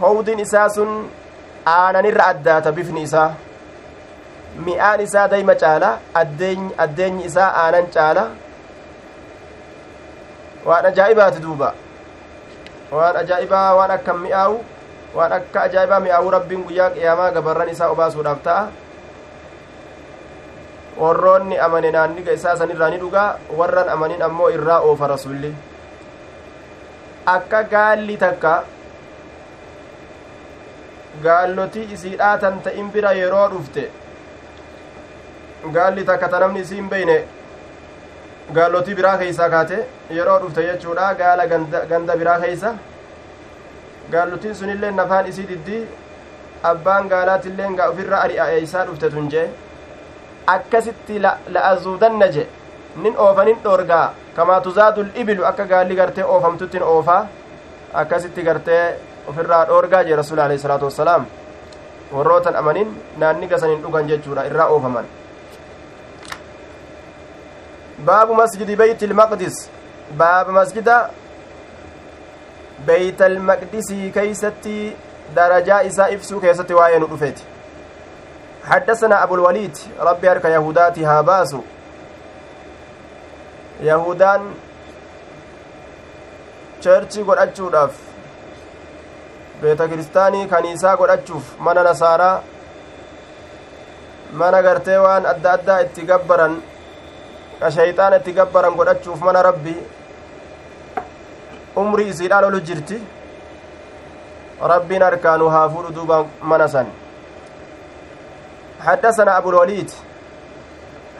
[0.00, 0.92] howdiin isaa sun
[1.76, 3.30] aananirra addaata bifni isaa
[4.66, 5.90] mi'aan isaa dayma caala
[6.84, 8.24] addeenyi isaa aanan caala
[10.66, 11.70] waan ajaa'ibaati duuba
[12.96, 14.58] waan ajaa'ibaa waan akka mi'aawu
[15.16, 18.62] waan akka ajaa'ibaa mi'aawu rabbiin guyyaa qiyaamaa gabarran isaa obaasuudhaaf ta'a
[21.02, 25.50] warroonni amane naanniga isaa sanirraa ni dhugaa warran amanin ammoo irraa oofa rasulli
[27.34, 28.52] akka gaalli takka
[31.26, 33.84] gaallotii isiidhaa tan ta'in bira yeroo dhufte
[35.76, 37.16] gaalli takka ta namni isii hin beyne
[38.58, 39.76] gaallotii biraa keeysaa kaate
[40.20, 41.46] yeroo dhufte jechuudha gaala
[41.92, 42.72] ganda biraa keeysa
[44.10, 45.82] gaallotiin sunillee nafaan isii diddii
[46.70, 49.46] abbaan gaalaatilleen gaa ofirra ari'aeeysaa dhufte tun jee
[50.54, 51.20] akkasitti
[51.54, 52.48] la'azuudanna je
[53.04, 57.22] nin oofanin dhoorgaa kamaa tuzaadul ibilu akka gaalli gartee oofamtuttin oofaa
[58.02, 58.84] akkasitti gartee
[59.28, 61.26] ofirraa dhoorgaa jee rasuul alehi salaatu wassalaam
[62.12, 65.06] warrootan amanin naanni gasanin dhugan jechuudha irraa oofaman
[68.06, 69.56] baabu masjidi beyti ilmaqdis
[70.20, 70.96] baaba masjida
[73.30, 74.76] almaqdisii keeysatti
[75.34, 77.44] darajaa isaa ibsuu keessatti waa'ee nu dhufeeti
[78.64, 81.60] حدثنا أبو الوليد ربي أرك يهوداتي هاباسو
[83.80, 84.54] يهودان
[86.84, 87.94] churchii godhachuudhaaf
[89.62, 92.42] beeta kiristaanii kaniisaa godhachuuf mana nasaaraa
[94.40, 96.56] mana gartee waan adda addaa itti gabbaran
[97.60, 99.76] ka shayxaana itti gabbaran godhachuuf mana rabbi
[101.76, 102.98] umrii isiidhaan olu jirti.
[104.62, 106.86] Rabbiin harkaanu haa fuudhu duuba mana san.
[108.86, 109.90] حدثنا أبو الوليد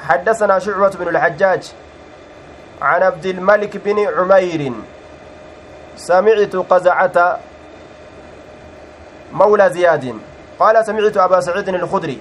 [0.08, 1.62] حدثنا شعبة بن الحجاج
[2.82, 4.72] عن عبد الملك بن عمير
[5.96, 7.38] سمعت قزعة
[9.32, 10.18] مولى زياد
[10.58, 12.18] قال سمعت أبا سعيد الخدري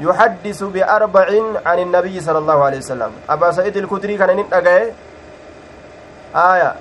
[0.00, 1.26] يحدث بأربع
[1.66, 4.92] عن النبي صلى الله عليه وسلم أبا سعيد الخدري كان نتأجى
[6.34, 6.74] آية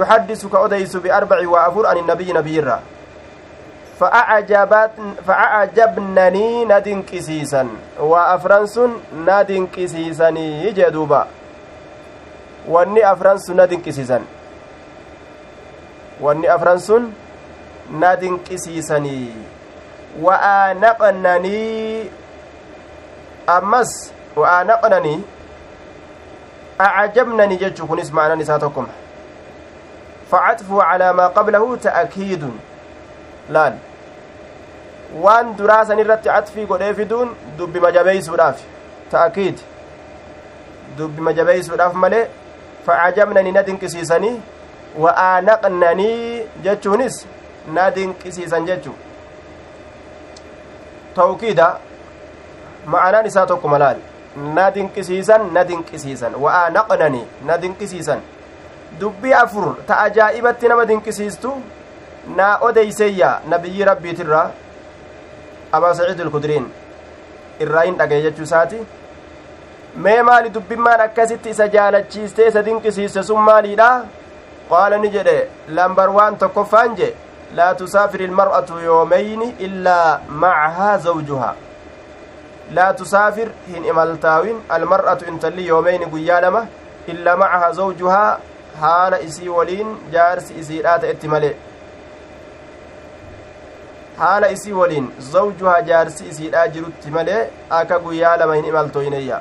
[0.00, 2.78] يحدث كأديس بأربع وأفر عن النبي نبي الرّ
[5.26, 7.68] فأعجبنني ندين كسيسا
[8.00, 8.80] وأفرنس
[9.26, 11.26] ندين كسيسني جدوبا
[12.66, 14.22] wanni afran sun na dinqisiisan
[16.20, 17.14] wanni afran sun
[18.02, 19.30] na dinqisiisanii
[20.18, 22.10] wa'aanaqnanii
[23.56, 23.92] ammas
[24.36, 25.22] wa'aanaqnanii
[26.88, 29.05] acjabnanii jechuu kunis ma'anan isaa tokkuma
[30.30, 32.54] facatfuu calaa maa qablahu ta'akiidun
[33.56, 33.78] laal
[35.26, 38.62] waan duraa san irratti catfii godhee fiduun dubbima jabeeysuudhaaf
[39.14, 39.64] ta'akiid
[40.98, 42.26] dubbima jabeeysuudhaaf malee
[42.86, 44.34] facajabnanii na dinqisiisanii
[45.04, 47.24] wa'aanaqnanii jechuunis
[47.78, 48.94] na dinqisiisan jechuu
[51.14, 51.66] tawkiida
[52.94, 53.98] ma'anaan isaa tokkuma laal
[54.58, 58.20] na dinqisiisan na dinqisiisan wa'aanaqnanii na dinqisiisan
[59.00, 61.52] dubbii afur ta ajaa'ibatti nama dinqisiistu
[62.36, 64.46] naa odeyseeyya nabiyyi rabbiitirraa
[65.78, 66.66] abaa saciid ilkudriin
[67.66, 68.80] irraa hin dhagaye jechuu isaati
[70.06, 73.90] mee maali dubbimmaan akkasitti isa jaalachiiste isa dinqisiiste sun maaliidha
[74.72, 75.36] qaala ni jedhe
[75.78, 77.08] lambar waan tokkoffaan je
[77.60, 81.54] laa tusaafir ilmar'atu yoomeyni illaa macahaa zawjuhaa
[82.78, 86.62] laa tusaafir hin imaltaawin almar'atu intalli yoomeyni guyyaa lama
[87.14, 88.38] illaa macahaa zawjuhaa
[88.80, 91.54] haala isii waliin jaarsi isiidhaa ta'etti malee
[94.18, 97.42] haala isii waliin zawjuhaa jaarsi isiidhaa jirutti malee
[97.80, 99.40] akka guyyaa lama hin imaltoyneyya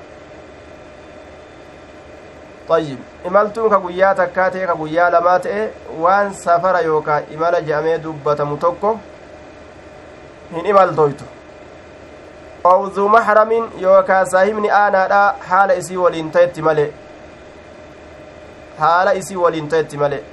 [2.77, 5.69] ayyib imaltuun ka guyyaa takkaa ta'e ka guyyaa lamaa ta'e
[6.05, 8.93] waan safara yookaa imala je'amee dubbatamu tokko
[10.55, 11.25] hin imaltoytu
[12.73, 16.85] owduu maxramin yookaa saahibni aanaadha haala isii waliin ta'etti male
[18.79, 20.23] haala isii waliin ta'etti male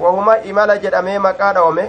[0.00, 1.84] wahuma imala jedhamee maqaa dhawame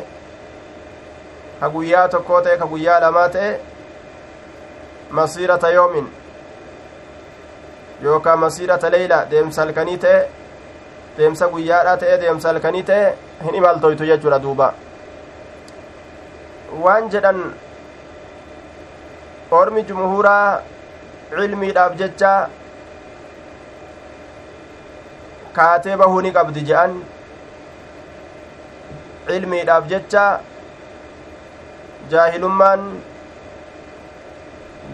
[1.59, 3.49] ka guyyaa tokkoo ta'e ka guyyaa lamaa ta'e
[5.19, 6.07] masiirata yoomin
[8.07, 10.17] yookaan masiirata leeyla deemsa halkanii ta'e
[11.17, 13.05] deemsa guyyaadhaa ta'e deemsa halkanii ta'e
[13.45, 14.73] hin imaltoytu jechuudha duuba
[16.85, 17.41] waan jedhan
[19.59, 20.61] ormi jumhuuraa
[21.35, 22.33] cilmiidhaaf jecha
[25.57, 26.93] kaatee bahuu ni qabdi je'an
[29.27, 30.25] cilmiidhaaf jecha
[32.13, 32.81] jaahilummaan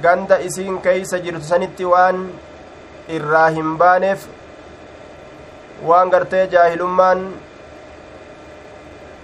[0.03, 2.22] ganda isiin keeysa jirtu sanitti waan
[3.18, 4.28] irraa hin baaneef
[5.89, 7.26] waan gartee jaahilummaan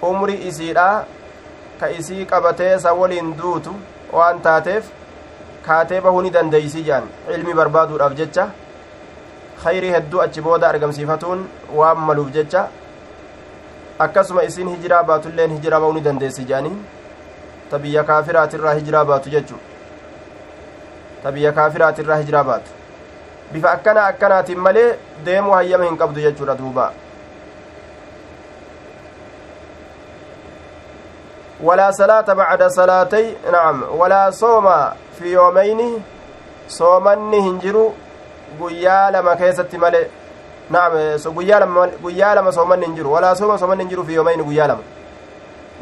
[0.09, 0.89] umri isiidha
[1.79, 3.73] ka isii qabatee sa waliin duutu
[4.19, 4.85] waan taateef
[5.67, 8.45] kaatee bahuu ni dandeeysii jedhan ilmi barbaaduudhaaf jecha
[9.63, 11.47] khayrii hedduu achi booda argamsiifatuun
[11.79, 12.67] waan maluuf jecha
[14.05, 16.77] akkasuma isin hijiraa baatulleen hijiraa ba'uu ni dandeessi jedhanii
[17.71, 19.59] ta biyya kaafiraatirraa hijiraa baatu jechuu
[21.23, 22.71] ta biyya kaafiraatirraa hijiraa baatu
[23.51, 24.87] bifa akkana akkanaatiin malee
[25.25, 26.93] deemuu hayyama hin qabdu jechuudha duuba
[31.63, 34.67] ولا صلاة بعد صلاتي نعم ولا صوم
[35.19, 36.03] في يومين
[36.67, 37.91] صومني هنجروا
[38.59, 40.07] guyyaa lama keessatti malee
[40.69, 40.93] naam
[41.35, 44.67] guyyaa lama guyyaa lama soomanni hin jiru walaa sooma soomanni hin jiru fi yoomayni guyyaa
[44.67, 44.83] lama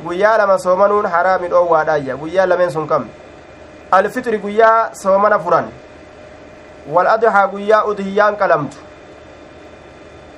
[0.05, 3.07] guyyaa lama soomanuun haraami dhoowwaadhaayya guyyaa lameen sun kam
[3.91, 5.69] alfitri guyyaa soomana furan
[6.97, 8.77] wal adhaa guyyaa udhiyyaan qalamtu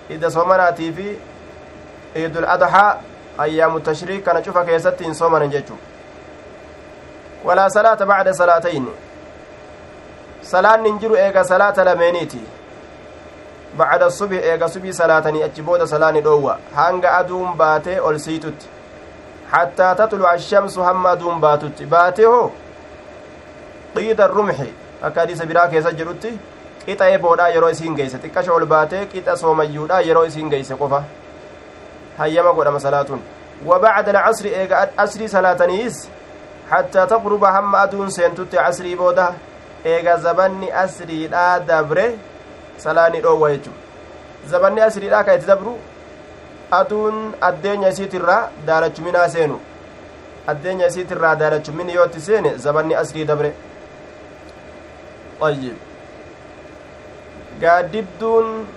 [0.09, 1.07] idda soomanaatii fi
[2.21, 2.97] iidul adhaa
[3.37, 5.77] ayyaamu tashriik kana cufa keessatti hin soomanan jechuu
[7.45, 8.91] walaa salaata bacda salaatayni
[10.51, 12.41] salaanni hin jiru eega salaata lameeniiti
[13.81, 18.67] bacda subhi eega subii salaatanii achi booda salaani dhoowwa hanga aduun baatee ol siitutti
[19.51, 22.51] hattaa tatluca ashamsu hamma aduun baatutti baatee hoo
[23.95, 24.69] qiida rumxi
[25.01, 26.35] akka hadiisa biraa keessa jedhutti
[26.85, 31.03] qixa eeboodha yeroo isiin geeyse xiqqasha ol baatee qixa soomayyuudha yeroo isiin geeyse qofa
[32.19, 33.25] hayyama godhama salaatuun
[33.65, 36.09] وبعد العصر إيغا أسري صلاتنيس
[36.71, 39.29] حتى تغرب هم أدون سينتوت عصري بوده
[39.85, 42.07] eega zabanni asriidhaa dabre
[42.77, 43.71] salaani dhoowwa jechu
[44.49, 45.77] zabanni asriidhaa ka itti dabru
[46.71, 49.59] aduun addeenya isiitirraa daalachuminaa seenu.
[50.47, 53.53] Addeenya isiitirraa daalachumin yootti seene zabanni asrii dabre.
[55.41, 55.77] Ayyib
[57.61, 58.67] gaaddidduun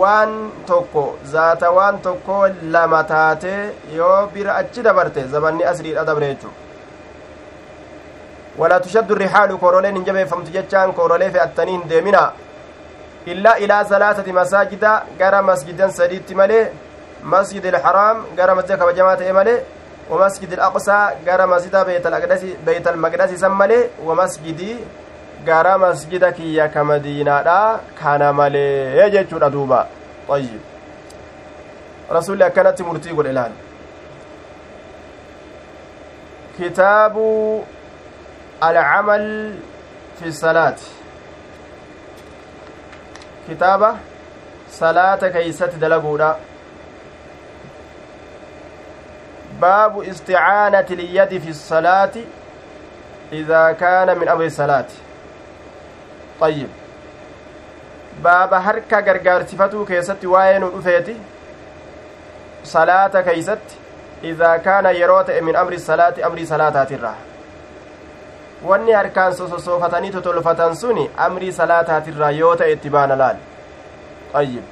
[0.00, 0.34] waan
[0.66, 2.36] tokko zaata waan tokko
[2.76, 6.63] lama taatee yoo bira achi dabarte zabanni asriidha dabre jechuudha
[8.58, 12.32] ولا تشد الرحال كورولين جبه فمت جتشان كورولي في التنين ديمنا
[13.26, 14.84] إلا إلى ثلاثة مساجد
[15.20, 16.68] غير مسجدا سديد ملي
[17.24, 19.56] مسجد الحرام غير مسجد كبجماعة ملي
[20.10, 24.60] ومسجد الأقصى غير مسجد بيت المقدس بيت المقدس سملي ومسجد
[25.46, 27.42] غير مسجد كيا كمدينة
[28.02, 28.98] كان ملي.
[29.00, 29.86] يجتشون أدوبا
[30.28, 30.60] طيب.
[32.12, 33.52] رسول الله كانت مرتي والإعلان
[36.58, 37.14] كتاب
[38.62, 39.54] العمل
[40.18, 40.76] في الصلاة
[43.48, 43.96] كتابة
[44.70, 46.36] صلاة كيست دلقودا
[49.60, 52.12] باب استعانة اليد في الصلاة
[53.32, 54.86] إذا كان من أمر الصلاة
[56.40, 56.68] طيب
[58.22, 61.16] baaba harka gargaarsifatuu keessatti waa'ee nu dhufeeti
[62.72, 63.76] salaata keeysatti
[64.30, 67.16] idaa kaana yeroo ta'e min amri salaati amrii salaataatirraa
[68.64, 73.36] wanni harkaan sososoofatanii totolfatan suni amrii salaataatirraa yoo ta'e itti baana laal
[74.40, 74.64] ayyib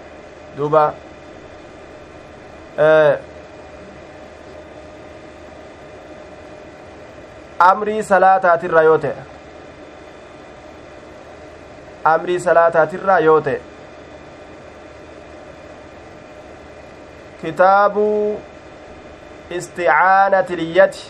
[0.57, 0.84] duuba
[7.70, 9.16] amrii salaataatirraa yoo ta'e
[12.14, 13.61] amrii salaataatirraa yoo ta'e
[17.43, 18.07] kitaabu
[19.59, 21.03] isticaanati liyyati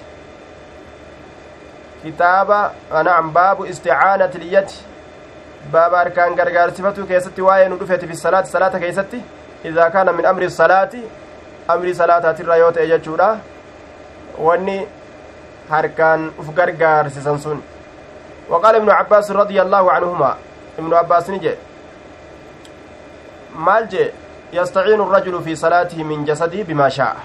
[2.03, 2.73] kitaaba
[3.09, 4.85] na'am baabu isticaanati liyyati
[5.73, 9.25] baaba harkaan gargaarsifatu keessatti waa'ee nu dhufeeti fi salaati salaata keessatti
[9.65, 11.03] idaa kaana min amri salaati
[11.69, 13.29] amrii salaataatirra yoo ta'e jechuudha
[14.39, 14.79] wanni
[15.71, 17.63] harkaan uf gargaarsisan sun
[18.51, 20.37] وقال ابن عباس رضي الله عنهما
[20.79, 21.55] ابن عباس نجي
[23.57, 24.11] مال جي
[24.53, 27.17] يستعين الرجل في صلاته من جسده بما شاء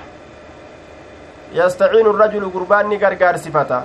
[1.53, 3.81] يستعين الرجل قربان غرغار صفته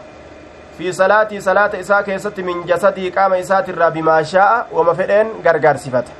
[0.78, 6.12] fi salaatii salaata isaa keessatti min jasadii qaama isaatirraa bimaa shaa'a wama fedheen gargaarsifata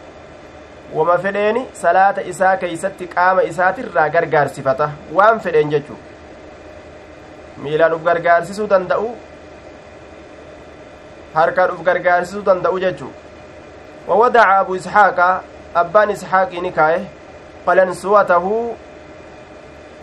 [0.95, 5.97] wama fedheeni salaata isaa keeysatti qaama isaatirraa gargaarsifata waan fedheen jechuu
[7.67, 9.09] miilaan uf gargaarsisuu danda'u
[11.35, 13.11] harkaan uf gargaarsisuu danda'u jechuu
[14.09, 15.31] wawadaca abu isxaaqa
[15.85, 17.01] abbaan isxaaqii ni kaaye
[17.67, 18.55] qalansuwatahu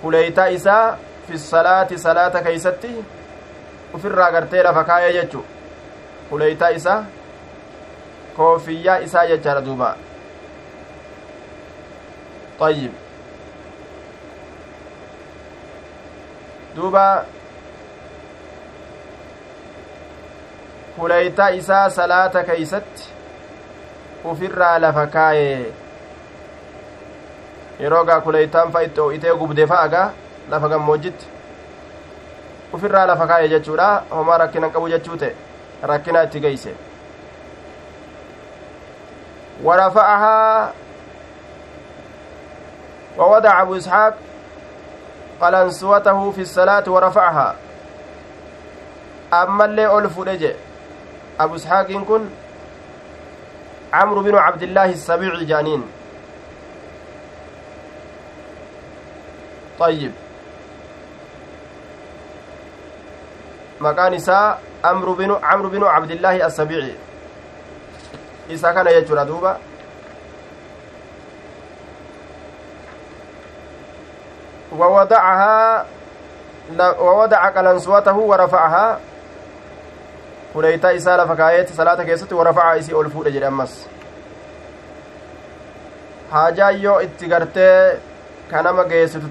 [0.01, 0.83] kuleeytaa isaa
[1.27, 2.93] fi salaati salaata keeysatti
[3.93, 5.45] ufirraa gartee lafa kaayee jechu
[6.29, 6.99] kuleeytaa isaa
[8.37, 9.95] koofiyyaa isaa jechaadha duuba
[12.59, 12.91] طيب
[16.75, 17.25] duuba
[20.95, 23.03] kuleeytaa isaa salaata keeysatti
[24.31, 25.71] ufirraa lafa kaaye
[27.79, 30.07] yeroo gaa kuleeytaan fa itti o'itee gubde fa'agaa
[30.49, 31.25] lafa gammoojjitti
[32.73, 34.03] ufirraa lafa kaa'e jechuudha.
[34.09, 35.35] Homaa rakkina qabu jechuu ta'e
[35.83, 36.75] rakkina itti geeyse.
[39.63, 40.73] ورفعها
[43.17, 44.13] ووضع أبو إسحاق
[45.41, 47.55] قلنسوته في الصلاة ورفعها
[49.33, 50.51] أما اللي ألف رجع
[51.39, 52.29] أبو إسحاق كن
[53.93, 55.83] عمرو بن عبد الله السبيعي جانين
[59.79, 60.11] طيب
[63.79, 66.95] maqaan isaa amru binu camru binu cabdillaahi assabici
[68.49, 69.59] isa kana jechuudha duuba
[74.79, 75.85] ووضعها
[76.99, 78.99] ووضع قلنسوته ورفعها
[80.53, 83.87] فليتا إسالة فكايت صلاة كيست ورفعها إسي أولفود جري أمس
[86.31, 87.97] haajaa yoo itti gartee
[88.51, 89.27] kanama geessitu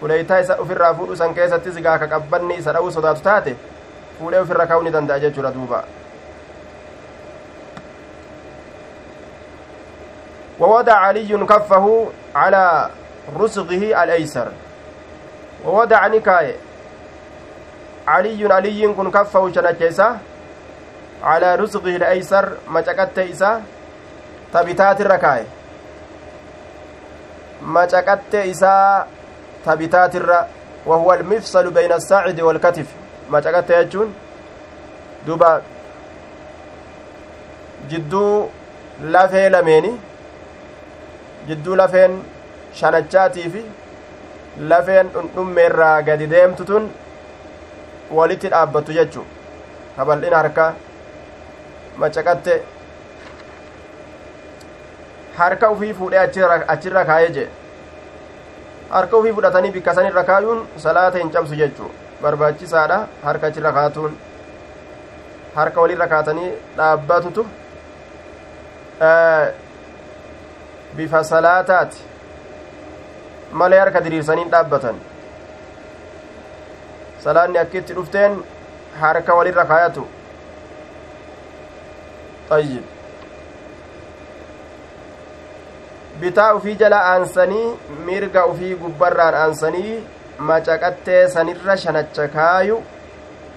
[0.00, 3.56] taate fuleeytaa isa ufirraa fuudhu san keessattis gaa ka qabbanni isa dha'uu sodaatu taate
[4.18, 5.84] fuudhee ufirra kaa'uu ni danda'a jechuudha duuba
[10.60, 12.90] ووضع علي كفه على
[13.38, 14.48] رسغه الأيسر
[15.64, 16.56] ووضع نكاية
[18.08, 20.18] علي علي كن كفه شنكيسة
[21.22, 23.62] على رسغه الأيسر مجكت إسا
[24.52, 25.46] تبتات الركاية
[27.62, 29.06] مجكت إسا
[29.68, 30.32] تبتات الر
[30.88, 32.88] وهو المفصل بين الساعد والكتف
[33.30, 34.08] مجكت يجون
[35.26, 35.52] دوبا
[37.90, 38.24] جدو
[39.14, 39.90] lafee lameeni
[41.48, 42.14] jidduu lafeen
[42.78, 43.62] shanachaatii fi
[44.72, 46.88] lafeen dhundhummeerraa gadi deemtu tun
[48.18, 49.22] walitti dhaabbattu jechu
[49.96, 50.72] kabal'ina harkaa
[52.04, 52.56] macaqatte
[55.38, 56.24] harka ufii fuudhee
[56.74, 57.48] achirra kaayee jee
[58.90, 61.90] harka ufii fudhatanii bikka sanirra kaayuun salaata hin cabsu jechuu
[62.22, 64.16] barbaachisaadha harka achirra kaatuun
[65.56, 67.46] harka walirra kaatanii dhaabbatutu
[70.96, 72.00] bifa salaataati
[73.62, 74.96] malee harka diriirsaniin dhaabbatan
[77.24, 78.38] salaanni akkitti dhufteen
[79.00, 80.06] harka walirra kaayatu
[82.58, 82.84] ayyib
[86.20, 87.66] bitaa ufii jala aansanii
[88.06, 89.98] mirga ufii gubbarraan aansanii
[90.50, 92.82] macaqattee sanirra shanacha kaayu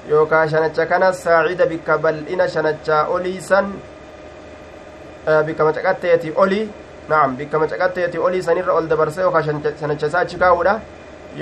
[0.09, 3.74] yookaa shanacha kana saacida bikka bal'ina shanachaa olii san
[5.45, 6.64] bikka macaqatteeti olii
[7.09, 10.80] naam bikka macaqatteeti olii sanirra ol dabarsee yookaa shanacha isaa achi kaa'uudha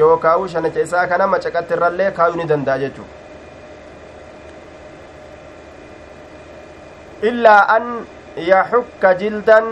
[0.01, 3.07] yookaawu shanacha isaa kana macaqatte irrallee kaayuu ni danda'a jechuu
[7.31, 7.87] illaa an
[8.51, 9.65] yaxukka jildan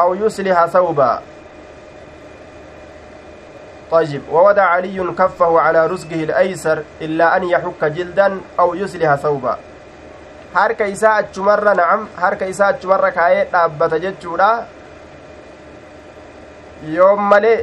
[0.00, 1.10] aw yusliha thawba
[3.90, 9.56] طيب ووضع علي كفه على رزقه الأيسر إلا أن يحك جلدا أو يصلح ثوبا
[10.54, 14.48] harka isaa achumarra na'am harka isaa achumarra kaayee dhaabbata jechuudha
[16.94, 17.58] yoo malee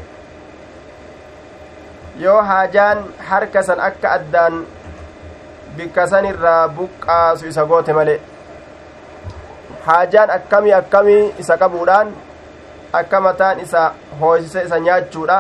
[2.24, 4.64] yoo haajaan harka san akka addaan
[5.80, 8.20] bikka san irraa buqqaasu isa goote malee
[9.90, 12.16] haajaan akkamii akkamii isa qabuudhaan
[13.00, 13.84] akka mataan isa
[14.22, 15.38] hooysise isa nyaachuudha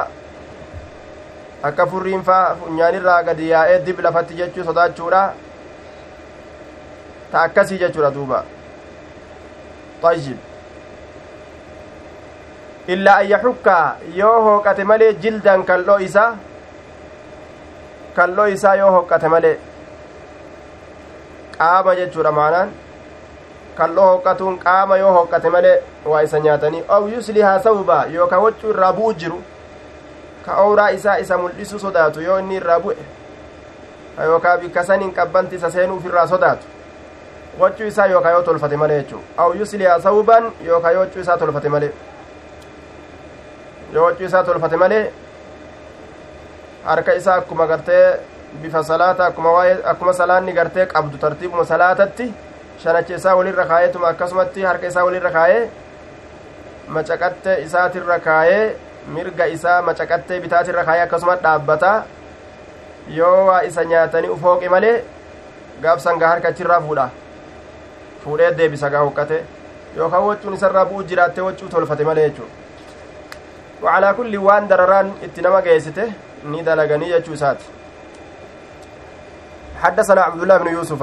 [1.69, 5.23] akka furriin faa funyaanirraa gadi yaa'ee dib lafatti jechuu sodaachuudha
[7.31, 8.43] ta akkasii jechuudha duuba
[10.03, 10.37] طيب
[12.93, 16.29] illaa an yaxukkaa yoo hooqate malee jildan kalloo isaa
[18.17, 19.55] kalloo isaa yoo hooqate malee
[21.57, 22.69] qaama jechuudha maanaan
[23.78, 25.75] kalloo hooqatuun qaama yoo hooqate malee
[26.05, 29.41] waa isa nyaatanii aw yuslihaa sawbaa yookaa waccuu irraa bu'u jiru
[30.45, 32.97] ka owraa isaa isa mul'isu sodaatu yoo inni irraa bu'e
[34.32, 36.65] yookaa bikka saniin qabbanti isa seenuuf irraa sodaatu
[37.59, 41.69] waccuu isaa yookaa yoo tolfate malee jechuu aw yuslihaa sawban yookaa yoo waccuu isaa tolfate
[41.75, 41.91] malee
[43.93, 45.03] yoo waccuu isaa tolfate malee
[46.86, 48.03] harka isaa akkuma gartee
[48.61, 49.25] bifa salaata
[49.91, 52.34] akkuma salaanni gartee qabdu tartiibuma salaatatti
[52.84, 55.63] shanacha isaa walirra kaayeetuma akkasumatti harka isaa walirra kaayee
[56.97, 58.75] macaqatte isaatirra kaayee
[59.15, 61.93] mirga isaa macaqattee bitaatirra kaayee akkasuma dhaabbata
[63.21, 64.95] yoo waa isa nyaatanii ufooqe malee
[65.82, 67.09] gaabsan gaa harka achirraa fuudha
[68.23, 69.43] fuudhee deebisa gaa huqqate
[69.97, 72.65] yookaan waccuun isarraa bu'u jiraattee waccuu tolfate malee jechuudha
[73.84, 76.11] وعلى كل وان درران اتنما جيسته
[76.45, 77.57] ني دلغني يجو سات
[79.82, 81.01] حدثنا عبد الله بن يوسف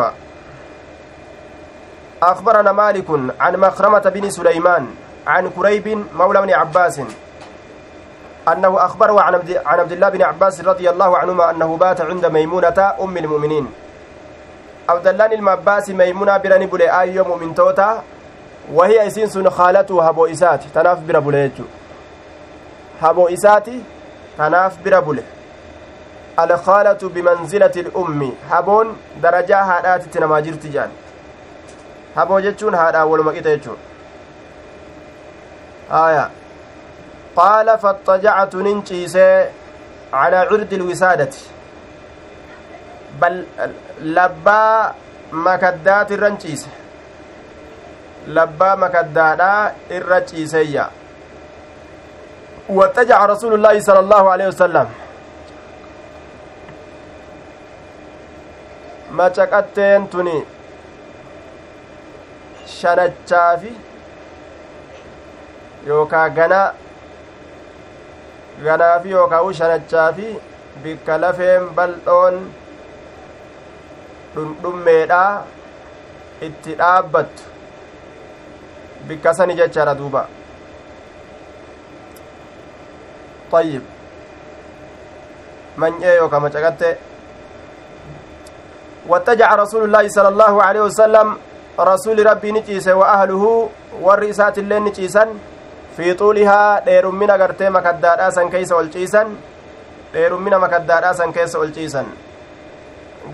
[2.23, 3.05] أخبرنا مالك
[3.41, 4.87] عن مخرمة بن سليمان
[5.27, 7.01] عن كريب مولى بن عباس
[8.49, 9.35] أنه أخبره عن
[9.81, 13.67] عبد الله بن عباس رضي الله عنهما أنه بات عند ميمونة أم المؤمنين.
[14.89, 18.03] عبد الله المعباس ميمونة برني بولي آي يوم من توتا
[18.73, 21.65] وهي إسين خالته هبو إسات تناف بربوليجو
[23.01, 23.81] haboo isaati
[24.37, 25.25] kanaaf bira bule
[26.37, 30.91] alkhaalatu bimanzilati ilummi haboon darajaa haadhaatitti namaa jirti jedhan
[32.17, 33.79] haboo jechuun haadhaan waluma qixa jechuun
[36.03, 36.25] aya
[37.39, 39.37] qaala faxajactu nin ciisee
[40.12, 41.43] calaa cirdi ilwisaadati
[43.21, 43.37] bal
[44.19, 44.95] labbaa
[45.49, 46.71] makaddaat irran ciise
[48.39, 50.85] labbaa makaddaadhaa irra ciiseyya
[52.79, 54.89] wattajaca rasuulu llaahi sala allaahu alehi wasalam
[59.21, 60.39] macaqatteen tuni
[62.85, 63.72] shanachaafi
[65.89, 66.68] yookaa ganaa
[68.66, 70.28] ganaafi yookaa u shanachaafi
[70.85, 72.39] bikka lafeen bal'oon
[74.37, 75.32] dhundhummeedhaa
[76.49, 77.43] itti dhaabbattu
[79.11, 80.24] bikka sani jechaadha duuba
[83.55, 83.82] طيب
[85.78, 86.82] من ايو كما تقت
[89.09, 91.28] واتجع رسول الله صلى الله عليه وسلم
[91.79, 93.68] رسول ربي نجيس وأهله
[94.03, 95.25] والرئيسات اللي نجيسا
[95.97, 99.22] في طولها دير من أغرتي مكدادا سن كيس والجيسا
[100.14, 102.05] دير من مكدادا سن كيس والجيسا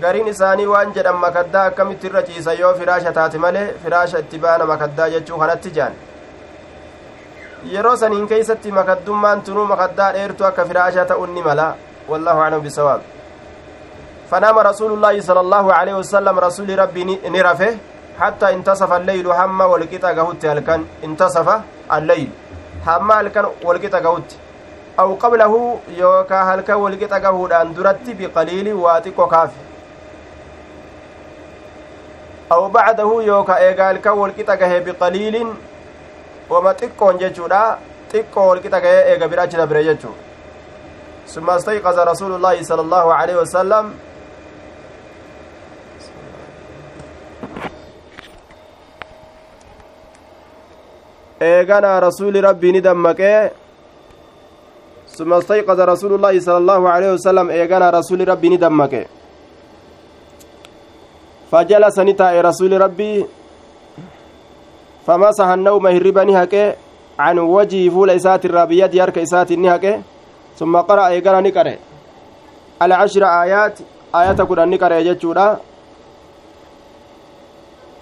[0.01, 4.65] gariin isaanii waan jedhan makaddaa akkamitti irra ciisa yoo firaasha taate malee firaasha itti baana
[4.65, 5.93] makaddaa jechuu kanatti jaan
[7.73, 11.67] yeroo saniin keeysatti makaddummaan tunuu makaddaa dheertu akka firaasha ta'un ni mala
[12.11, 13.01] wallahu aclamu bisawaab
[14.31, 17.03] فنام رسول الله صلى الله عليه وسلم رسول ربي
[17.35, 17.71] نرفه
[18.19, 21.47] حتى انتصف الليل هم والقطع قهوت هلكن انتصف
[21.93, 22.29] الليل
[22.87, 24.29] هم هلكن والقطع قهوت
[24.99, 29.61] أو قبله يوكا هلكا والقطع قهود أن درت بقليل واتق كافي
[32.51, 35.49] aw bacdahu yooka eegaa halkan walqixa gahe biqaliilin
[36.49, 37.61] wama xiqqoon jechuudha
[38.11, 40.11] xiqqoo walqixa gahee eega bira achi dabre jechuu
[41.33, 43.13] summa astayqaza rasuulu llaahi sala allaahu
[51.41, 53.51] eeganaa rasuuli rabbii ni dammaqee
[55.05, 59.03] summa astayqaza rasuulu llaahi sala allaahu aleyhi wasalam eeganaa rasuuli rabbii ni dammaqe
[61.51, 63.25] فجلس نتاء رسول ربي
[65.07, 66.75] فمسح النوم هربا نهكه
[67.19, 70.01] عن وجه فول إسات الرابية يرك إسات نهكه
[70.59, 71.77] ثم قرأ إيقنا نكره
[72.81, 73.75] العشر آيات
[74.15, 75.47] آيات قرآن نكره يجتشورا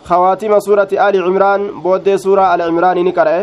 [0.10, 3.38] خواتيم سورة آل عمران بود سورة آل عمران نكره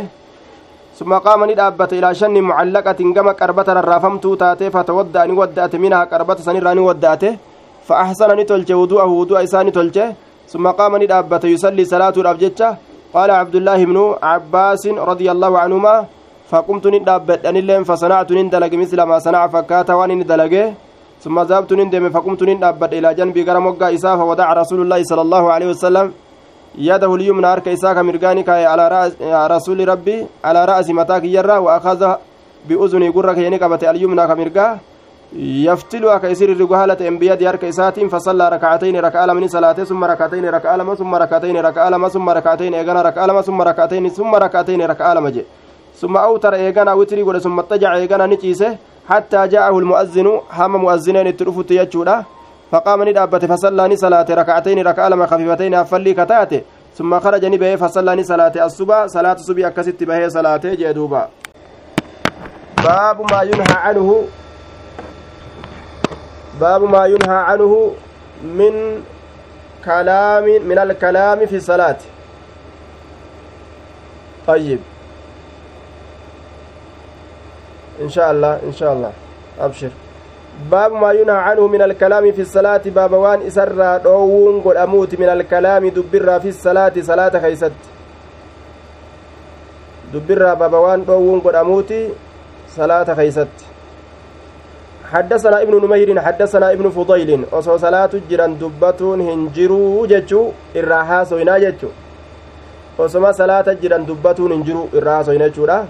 [0.98, 6.72] ثم قام ندابت إلى شن معلقة كما كربة الرافمت تاتي فتودأ نودأت منها كربة سنرى
[6.78, 7.32] نودأته
[7.86, 9.96] فأحسن نتلج وضوءه وضوء إسان نتلج
[10.52, 12.68] ثم قام ندابت يصلي صلاة الأبجتة
[13.14, 13.98] قال عبد الله بن
[14.30, 15.94] عباس رضي الله عنهما
[16.50, 20.64] فقمت ندابت أن اللين فصنعت ندلق مثل ما صنع فكات وان ندلقه
[21.24, 25.44] ثم ذهبت ندم فقمت ندابت إلى جنبي قرم وقع إساء فودع رسول الله صلى الله
[25.54, 26.06] عليه وسلم
[26.78, 32.14] يده اليمنى أرك إساء مرقانك على رأس رسول ربي على رأس متاك يرى وأخذ
[32.68, 34.76] بأذني قرك ينقبت اليمنى كمرقاه
[35.36, 40.94] يفتلو أكا يسير الرجالة أنبياء ديار كيساتين فصلى ركعتين ركعة من صلاته ثم ركعتين ركعة
[40.94, 45.44] ثم ركعتين ركعة ثم ركعتين إيغانا ركعة ثم ركعتين ثم ركعتين ركعة لما جي.
[46.00, 48.76] ثم أوتر إيغانا وتري ثم اتجع إيغانا نتيسه
[49.08, 52.24] حتى جاءه المؤذن هم مؤذنين الترفت يجودا.
[52.72, 56.62] فقام ندابت فصلى صلاة ركعتين ركعة لما خفيفتين أفلي كتاته.
[56.96, 61.28] ثم خرج نبيه فصلى صلاة الصبح صلاة الصبح أكست به صلاة جدوبا.
[62.84, 64.24] باب ما ينهى عنه
[66.60, 67.92] باب ما ينهى عنه
[68.42, 69.02] من
[69.84, 71.96] كلام من الكلام في الصلاة.
[74.46, 74.80] طيب.
[78.00, 79.12] إن شاء الله إن شاء الله.
[79.60, 79.90] أبشر.
[80.70, 85.28] باب ما ينهى عنه من الكلام في الصلاة باب وان إسر دوون قل أموت من
[85.28, 87.72] الكلام دبر في الصلاة صلاة خيست.
[90.14, 91.94] دبر باب وان دوون قل أموت
[92.68, 93.48] صلاة خيست.
[95.12, 101.61] حدثنا ابن نمير حدثنا ابن فضيل osoo salaatu jiran dubbatuun hin jiruu jechuu irraa haasoynaa
[101.61, 101.90] jechu
[102.98, 105.86] osoma salaata jiran dubbatuun hin jiru irraa haasoyna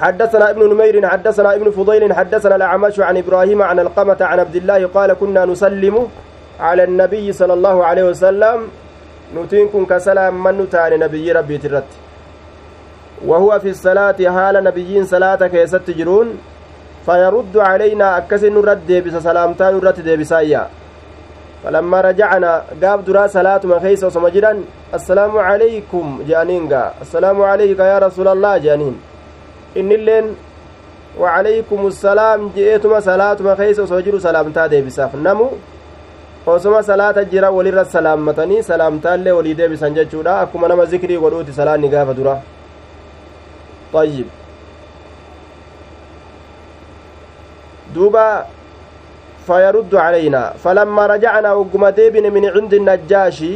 [0.00, 4.86] حدثنا ابن نمير حدثنا ابن فضيل حدثنا الأعمش عن إبراهيم عن القمة عن عبد الله
[4.86, 6.08] قال كنا نسلم
[6.60, 8.68] على النبي صلى الله عليه وسلم
[9.36, 11.90] نتينكم كسلام من نتان نبي ربي ترت.
[13.26, 16.28] وهو في الصلاة حال نبيين صلاة كيست جرون
[17.06, 20.62] فيرد علينا أكسن نرد ديبس سلامتان نرد ديبسايا
[21.64, 24.52] فلما رجعنا قاب درا صلاة ما خيس وسمجدا
[24.94, 29.09] السلام عليكم جانينغا السلام عليك يا رسول الله جانين.
[29.76, 30.36] اللين
[31.18, 35.50] وعليكم السلام جئتما صلاة ما خيس وسمجد سلامتا ديبساف نمو
[36.46, 42.14] osoma salaata jira walirra salaammatanii salaamtaallee walii deebisan jechuudha akkuma nama zikrii godhuuti salaanni gaafa
[42.14, 42.34] dura
[44.02, 44.28] ayyib
[47.94, 48.46] duuba
[49.46, 53.54] فيرد علينا فلما رجعنا وقم ديبن من عند النجاشي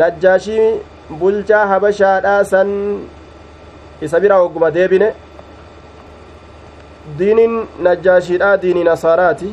[0.00, 0.60] نجاشي
[1.10, 2.12] بلجا هبشا
[4.02, 5.12] آسا إسابيرا وقم ديبن
[7.18, 9.48] diiniin najjaashiidha diinii nasaaraati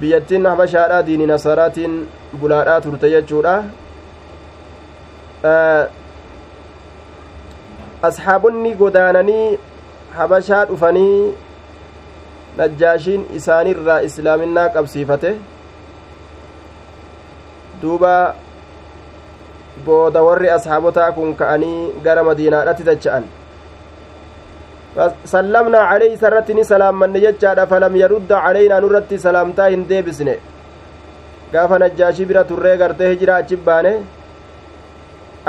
[0.00, 1.94] biyyattiin habashaadha diinii nasaaraatiin
[2.40, 3.54] bulaadhaa turte jechuudha
[8.08, 9.58] asxaabonni godaananii
[10.18, 11.34] habashaa dhufanii
[12.60, 15.34] najjaashiin isaanirraa islaaminaa qabsiifate
[17.82, 18.14] duuba
[19.86, 23.24] booda warri asxaabotaa kun ka'anii gara madiinaadhatti dacha'an
[25.34, 30.34] sallamnaa calayhi isarratti ni salaammanne jechaadha falam yarudda calaynaa nurratti salaamtaa hin deebisne
[31.54, 33.92] gaafa najjaashii bira turree gartee hijiraa achi baane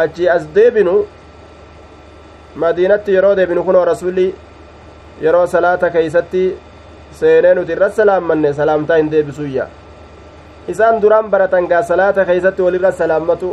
[0.04, 0.96] achi as deebinu
[2.64, 4.28] madiinatti yeroo deebinu kunoo rasulli
[5.28, 6.44] yeroo salaata keeysatti
[7.20, 9.68] seenee nuti irra salaammanne salaamtaa hin deebisuyya
[10.74, 13.50] isaan duraan baratan gaa salaata keeysatti walirra salaammatu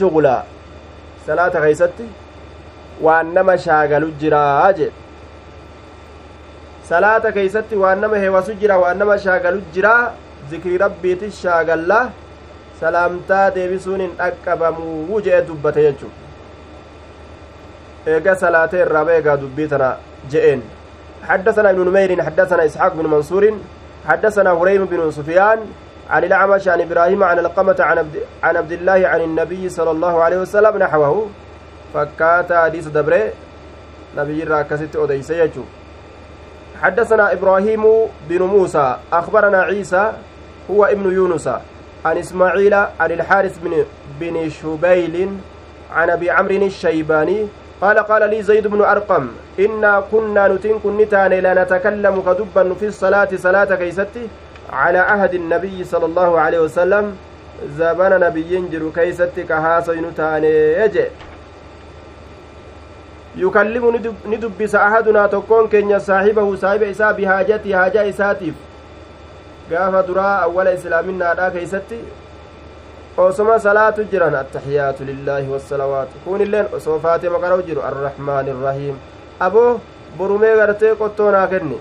[0.00, 0.40] shugulaa
[1.26, 2.06] salaata keeysatti
[3.06, 4.92] waan nama shaagalu jiraa jedhe
[6.90, 10.02] salaata keeysatti waan nama heewasu jira waan nama shaagalu jiraa
[10.50, 12.04] zikrii rabbiiti shaagallaa
[12.80, 16.12] salaamtaa deebisuun hin dhaqqabamuu je'e dubbate jechuu
[18.14, 19.90] eega salaatee irraa beegaa dubbii tana
[20.34, 20.62] je'een
[21.28, 23.44] حدثنا ابن نمير حدثنا إسحاق بن منصور
[24.08, 25.58] حدثنا هريم بن سفيان
[26.10, 30.22] عن الأعمش عن إبراهيم عن القمة عن عبد, عن عبد الله عن النبي صلى الله
[30.22, 31.28] عليه وسلم نحوه.
[31.94, 33.32] فكات حديث دبره.
[34.16, 35.32] نبي راكست أديس
[36.82, 37.84] حدثنا إبراهيم
[38.28, 38.96] بن موسى.
[39.12, 40.12] أخبرنا عيسى.
[40.70, 41.48] هو ابن يونس.
[42.04, 43.84] عن إسماعيل عن الحارث بن
[44.20, 45.30] بن شبيل
[45.94, 47.46] عن أبي عمرو الشيباني.
[47.80, 49.28] قال قال لي زيد بن أرقم.
[49.58, 54.28] إنا كنا نتن كنتان لا نتكلم كدبا في الصلاة صلاة كيستي.
[54.72, 57.16] على عهد النبي صلى الله عليه وسلم
[57.78, 61.06] زبان نبي جرو كيستي كهاسا نتان يجي
[63.36, 63.84] يكلم
[64.26, 68.54] ندبس أحدنا تكون كن صاحبه صاحب إسا بحاجته حاجة إساتيف
[70.06, 71.98] duraa awwala islaaminaadhaa keeysatti
[73.16, 78.96] osoma salaatu jiran attaxiyaatu lillaahi wassalawaatu kun illeen osoo faatima qara'u jiru arrahmaani irrahiim
[79.40, 79.80] aboo
[80.18, 81.78] borumee gartee qottoo naa kenni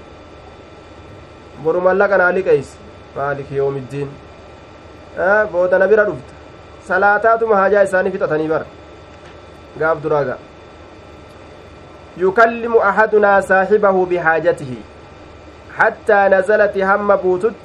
[1.63, 2.77] boru mallaqa naa liqeeysi
[3.15, 4.09] maaliki yoomiddiin
[5.55, 6.33] boodana bira dhufta
[6.91, 8.65] salaataatuma haajaa isaanii fixatanii bara
[9.83, 10.37] gaaf duraaga
[12.23, 14.79] yukallimu ahadunaa saaxibahu bihaajatihi
[15.77, 17.61] حتى نزلت هم بوتت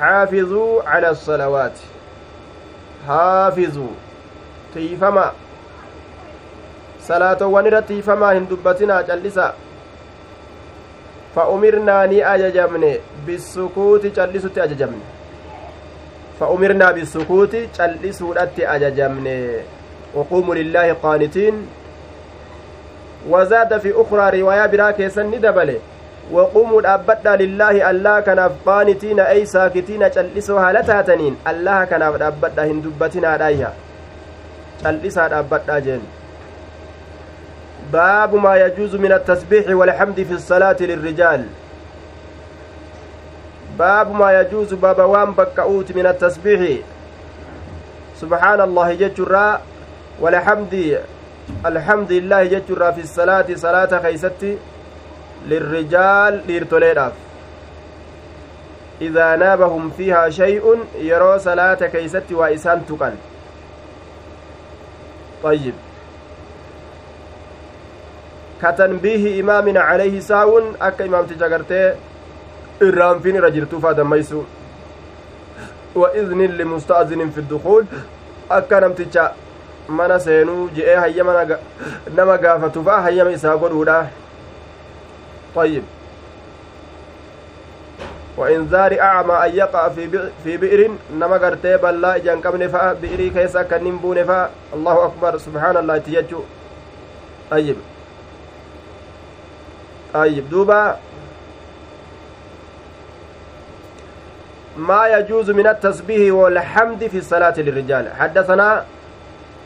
[0.00, 1.78] حافظوا على الصلوات
[3.08, 3.94] حافظوا
[4.74, 5.32] تيفما
[7.00, 9.54] صلاة ونرى تيفما هندبتنا جلسا
[11.36, 12.84] فأمرنا ني أججمن
[13.26, 15.00] بالسكوت جلسوا أججمن
[16.40, 19.26] فأمرنا بالسكوت جلسوا أججمن
[20.14, 21.54] وقوموا لله قانتين
[23.28, 25.78] وزاد في أخرى رواية براكي سن دبله
[26.32, 32.80] وقوموا dhaabbadhaa lillaahi allaha kanaaf qaanitiina ay saakitiina cal'isoo haala taataniin allaha kanaaf dhaabbadhaa hin
[32.86, 33.70] dubbatinaadhaayya
[34.82, 36.02] cal'isaa dhaabbadhaa jeen
[37.92, 41.44] baabu maa yajuuzu min attasbiixi walxamdi fi salaati lirrijaal
[43.78, 46.84] baabu maa yajuuzu baaba waan bakka'uuti min attasbiixi
[48.20, 49.60] subxaana allahi jechurraa
[50.20, 50.96] walxamdi
[51.70, 54.58] alxamdi lillaahi jechurraa fi salaati salaata keeysatti
[55.52, 57.14] lirrijaal dhiirtoleedhaaf
[59.08, 63.18] idaa naabahum fiihaa shay'un yeroo salaata keeysatti waa isaan tuqan
[68.62, 71.94] كتنبيه إمامنا عليه ساون أكا إمام تجاكرتي
[72.82, 74.42] إرام فين رجرتو فادميسو
[75.94, 77.84] وإذن لمستأذن في الدخول
[78.50, 79.32] أكا نمتجا
[79.88, 81.46] mana seenuu je'ee hayyama
[82.14, 84.06] nama gaafatu fa'a hayyama isaa godhuudha.
[85.56, 85.82] طيب
[88.36, 89.88] وإنذار أعمى أن يقع
[90.44, 95.38] في بئر نما غرتي بلا إجان قبل فا بئري كيسا كنين بون فا الله أكبر
[95.38, 96.40] سبحان الله تيجو
[97.50, 97.76] طيب
[100.16, 100.96] طيب دوبا.
[104.76, 108.12] ما يجوز من التسبيح والحمد في الصلاة للرجال.
[108.18, 108.84] حدثنا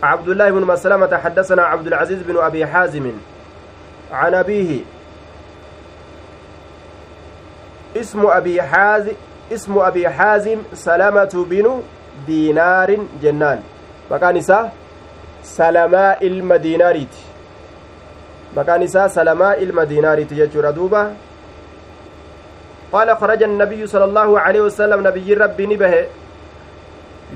[0.03, 3.13] عبد الله بن مسلمة حدثنا عبد العزيز بن أبي حازم
[4.13, 4.81] عن أبيه.
[7.97, 9.13] اسم أبي حازم
[9.53, 11.83] اسم أبي حازم سلامة بن
[12.27, 13.63] دينار جنان.
[14.11, 14.43] مكان
[15.43, 17.30] سلماء المديناريت.
[18.83, 21.11] Isaa salamaa ilma diinaariiti jechuudha duuba.
[22.93, 26.07] قال خرج النبي صلى الله عليه وسلم نبي ربي نبه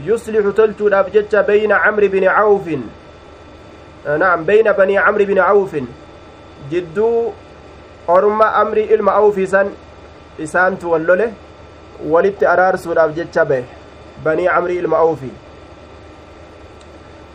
[0.05, 2.67] يصلح تلتو الأبجج بين عمرو بن عوف
[4.19, 5.73] نعم بين بني عمرو بن عوف
[6.71, 7.31] جدو
[8.09, 9.71] أرمى أمري إلما عوف سن
[10.43, 11.33] إسان تولله
[12.07, 13.65] ولت أرارسو الأبجج به
[14.25, 15.23] بني عمرو إلما عوف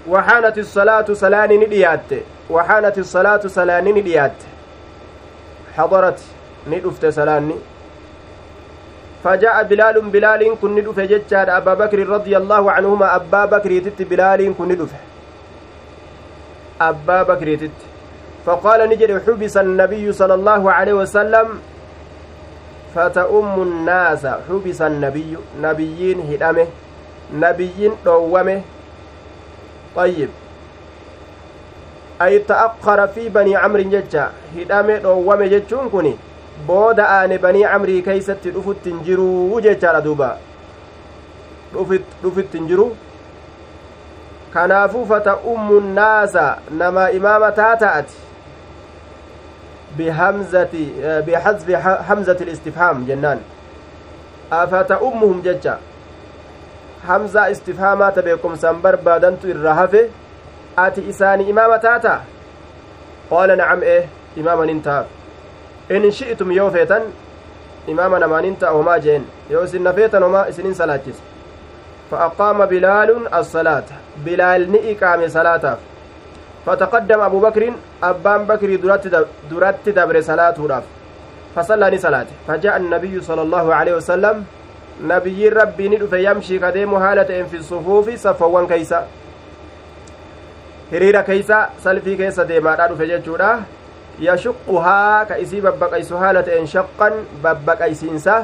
[0.08, 2.12] وحانت الصلاة سلاني نديات
[2.50, 4.38] وحانت الصلاة سلاني نديات
[5.78, 6.20] حضرت
[6.70, 7.56] ندفت سلاني.
[9.24, 14.54] فجاء بلال بلال كن ندفه جتشاد أبا بكر رضي الله عنهما أبا بكر تت بلال
[14.58, 15.00] كن ندفه
[16.82, 17.80] أبا بكر تت
[18.46, 21.48] فقال نجد حبس النبي صلى الله عليه وسلم
[22.96, 24.24] فتأم الناس.
[24.26, 26.68] حبس النبي نبيين هدمه
[27.34, 28.62] نبيين دومه
[29.96, 30.30] طيب.
[32.22, 36.16] أي تأخر في بني عمرو جتشا هدمه دومه جتشون كني
[36.68, 40.28] booda aane banii camrii keeysatti dhufutti hin jiruu jechaadha duuba
[42.24, 42.88] dhufitti hin jiru
[44.54, 46.46] kanaafuu fata'ummu naasa
[46.82, 48.18] namaa imaamataa ta'ati
[49.98, 50.84] bihamzati
[51.26, 51.74] bixasbi
[52.10, 53.46] hamzati listifhaam jennaan
[54.62, 55.78] afata'ummuhum jecha
[57.08, 60.10] hamzaa istifhaamaa ta beekumsaan barbaadantu irra hafe
[60.84, 62.14] ati isaani imaama taata
[63.32, 64.04] qaala nacam eh
[64.44, 65.06] imaaman taaf
[65.96, 67.04] in shi'tum yoo feetan
[67.88, 71.22] imaama namaanin ta'a homaa jeen yoo isin na feetan homaa isinin salaachise
[72.12, 73.90] فأقام بلال الصلاة.
[74.26, 75.78] بلال نئقام صلاة.
[76.66, 77.74] فتقدم أبو بكر
[78.04, 78.76] أبان بكر
[79.52, 80.84] درت دبر صلاة راف
[81.56, 84.46] فصلى صلاة فجاء النبي صلى الله عليه وسلم.
[85.06, 89.08] نبي ربي ندف يمشي كديم هالة في الصفوف صفوان كيسا.
[90.92, 93.50] Hiriira keeysa salfii keessa deemaadha dhufe jechuudha
[94.28, 98.38] yashuquhaa ka isii babbaqaysu haala ta'een shaqqan babbaqaysiinsa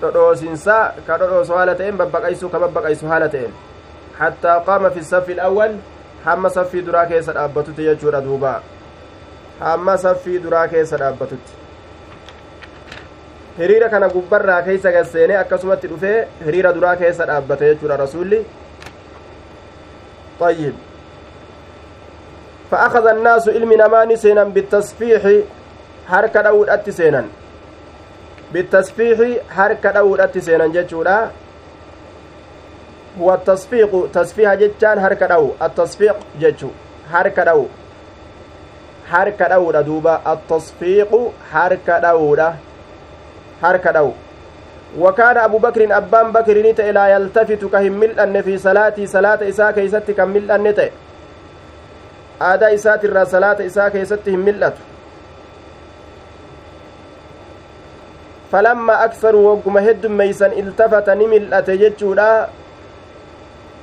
[0.00, 3.54] dhodhoosinsa ka dhodhoosu haala ta'een babbaqaysu ka babbaqaysu haala ta'een
[4.18, 5.78] hattaa qaama fi saffi ilawwal
[6.26, 8.52] hamma saffii duraa keessa dhaabbatutti jechuudha duuba
[9.60, 11.52] hamma saffii duraa keessa dhaabbatutti
[13.58, 16.16] hiriira kana gubbarraa keeysa gasseene akkasumatti dhufee
[16.46, 18.46] hiriira duraa keessa dhaabbate jechuudha rasuulli
[20.40, 20.74] طيب
[22.70, 25.22] فأخذ الناس علم نمان سينا بالتصفيح
[26.08, 27.24] حركة أول أتي سينا
[28.52, 29.18] بالتصفيح
[29.50, 31.28] حركة أول أتي سينا جتشولا
[33.20, 36.68] هو التصفيق تصفيح جتشان حركة أو التصفيق جتشو
[37.12, 37.66] حركة أو
[39.10, 42.36] حركة أو دوبا التصفيق حركة أو
[43.62, 44.12] حركة أو
[44.98, 50.10] وكان أبو بكر أبان بكر نت لا يلتفت كهم أن في صلاتي صلاة إساء كيست
[50.10, 50.74] كمل أن
[52.40, 54.82] aadaa isaatirraa salaata isaa keessatti hin mil'atu
[58.52, 62.48] falamma aksaru wogguma heddummeeysan iltafata ni mil'ate jechuudha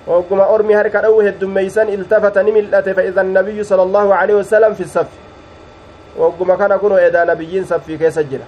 [0.08, 4.86] wogguma ormi harka dha'u heddummeeysan iltafata ni mil'ate faida annabiyyu sala allahu aleyhi wasalam fi
[4.98, 5.20] saffi
[6.18, 8.46] wogguma kana kuno edaa nabiyyiin saffii keessa jira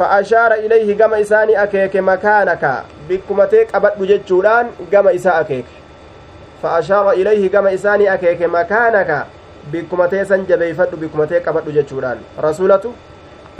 [0.00, 5.64] فأشار إليه كما إساني أكيك مكانك بكمتي قبض جتشودان كما إسا أكيك
[6.62, 9.26] فأشار إليه كما إساني أكيك مكانك
[9.72, 12.92] بكمتي سنجبيفت بكمتي قبض جتشودان رسولته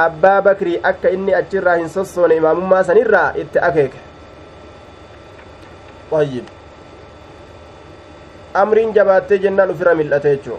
[0.09, 3.99] bakrii akka inni achirraa hin sossoone imaamummaa sanirraa itti akeeke
[6.19, 6.47] ayyib
[8.63, 10.59] amriin jabaattee jennaan ufirra mil'ate jechuu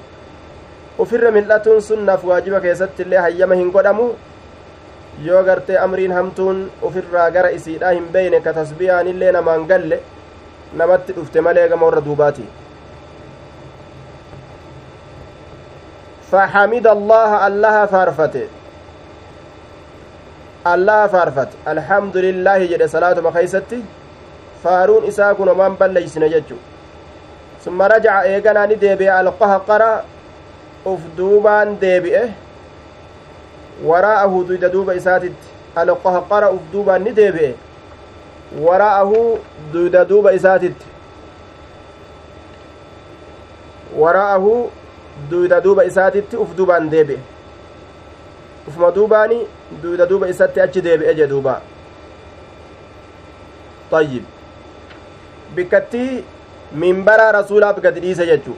[1.05, 4.07] ufirra mil'atuun sunnaaf waajiba keessatti illee hayyama hin godhamu
[5.25, 9.99] yoo gartee amriin hamtuun ufirraa gara isiidhaa hin beeyne ka tasbiyaan illee namaan galle
[10.73, 12.45] namatti dhufte malee gama warra duubaati.
[16.31, 18.47] فحمد الله الله فارفته
[20.73, 23.83] الله فارفت الحمد لله جد صلاة مخيستي
[24.63, 26.55] فارون إساء كن من بليسن ججو
[27.65, 30.03] ثم رجع إيقنا نديبئ القهقرة
[30.87, 32.29] أفدوبان ديبئه
[34.71, 35.47] duuba isaatitti.
[35.75, 37.55] Alqahqara uf duubaan ni deebi'e.
[38.59, 39.39] Waraa'ahu
[39.73, 40.85] duyda duuba isaatitti
[43.97, 44.69] waraa'ahu
[45.29, 47.19] duyda duuba isaatitti uf duubaan deebi'e
[48.67, 49.39] ufuma duubaani
[49.83, 51.61] duyda duuba isatti achi deebi'e jee duuba
[53.91, 54.23] طيب
[55.55, 56.23] بكتي
[56.71, 58.53] منبر رسولا بقد ديسه جچو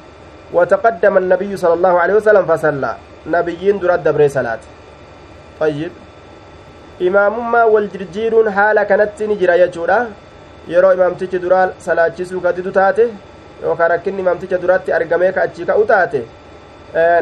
[0.54, 2.92] وتقدم النبي صلى الله عليه وسلم فصلى
[3.28, 4.60] نبيين درد دبر صلاه
[5.60, 5.92] طيب
[7.00, 9.98] imaamummaa wal jirjiiruun haala kanatti ni jira jechuudha
[10.74, 13.10] yeroo imaamtichi duraa salaachisuu gadidu taate
[13.64, 16.22] yookaan rakkinni imaamticha duratti argamee ka achi ka'u taate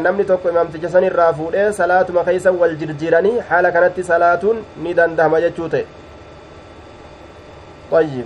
[0.06, 5.42] namni tokko imaamticha san irraa fuudhee salaatuma keeysa wal jirjiranii haala kanatti salaatuun ni dandahama
[5.48, 5.86] jechuu ta'e
[7.92, 8.26] طيب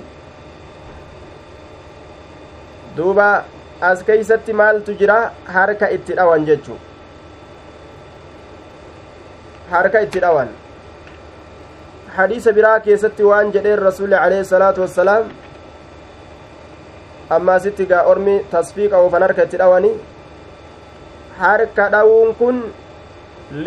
[2.98, 3.30] duuba
[3.82, 5.16] as keeysatti maaltu jira
[5.56, 6.78] harka itti dhawan jechuu
[9.72, 10.50] harka itti dhawan
[12.18, 15.30] hadiisa biraa keessatti waan jedheen rasuli alayhi salaatu wassalaam
[17.38, 19.92] ammaasitti gaa ormi tasfiiqa oofan harka itti dhawani
[21.40, 22.62] harka dhawuun kun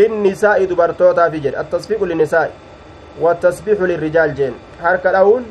[0.01, 2.51] linnisaa'i dubartootaafi jedhe attasfiiqu linnisaa'i
[3.25, 5.51] wattasbiixu lirrijaal jeen harka dhawuun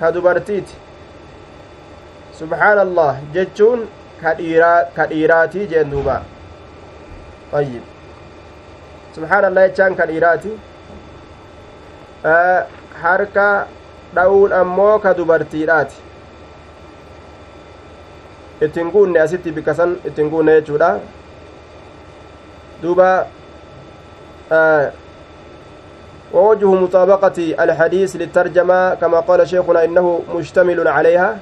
[0.00, 0.74] ka dubartiiti
[2.38, 3.84] subxaana jechuun
[4.22, 4.34] ka
[5.10, 6.16] dhiiraatii jeen duuba
[7.60, 7.84] ayyib
[9.14, 10.52] subxaana allah jechaan ka dhiiraati
[13.02, 13.66] harka
[14.14, 15.96] dha'uun ammoo ka dubartiidhaati.
[18.62, 21.00] Ittiin guunne asitti bikkasan ittiin guunne jechuudha.
[22.82, 23.26] Duuba
[26.32, 31.38] ووجه مطابقة الحديث للترجمة كما قال شيخنا إنه مشتمل عليها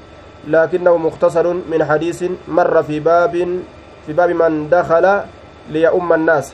[0.48, 3.32] لكنه مختصر من حديث مر في باب
[4.06, 5.20] في باب من دخل
[5.70, 6.52] ليؤم الناس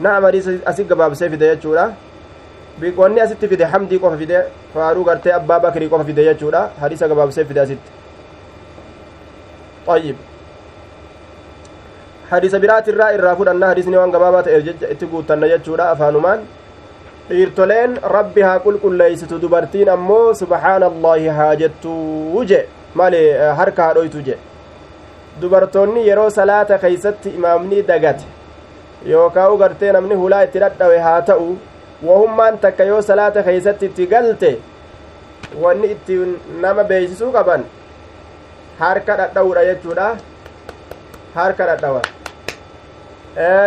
[0.00, 1.94] نعم حديث أسيق باب سيف ديتشورا
[2.96, 4.38] wanni asitti fide hamdii qofa fide
[4.74, 7.90] faaruu gartee abbaa bakrii qofa fide jechuudha hadiisa gabaabsee fide asitti
[9.94, 10.16] ayyib
[12.30, 16.40] hadiisa biraatirraa irraa fudhanna hadiisni waan gabaabaa ta'eef jecha itti guuttanna jechuudha afaanumaan
[17.28, 22.60] dhiirtoleen rabbi haa qulqulleeysitu dubartiin ammoo subhaana allaahi haa jettuu je
[23.02, 23.20] male
[23.60, 24.38] harka haa dhoytu je
[25.42, 28.24] dubartoonni yeroo salaata keeysatti imaamni dagate
[29.12, 31.48] yookaa u gartee namni hulaa itti dhadhawe haa ta'u
[32.08, 34.50] wahummaan takka yoo salaata keeysatti itti galte
[35.62, 36.18] wanni itti
[36.64, 37.64] nama beeysisuu qaban
[38.80, 40.08] harka dhadha'uudha jechuudha
[41.36, 42.06] harka dhadhawan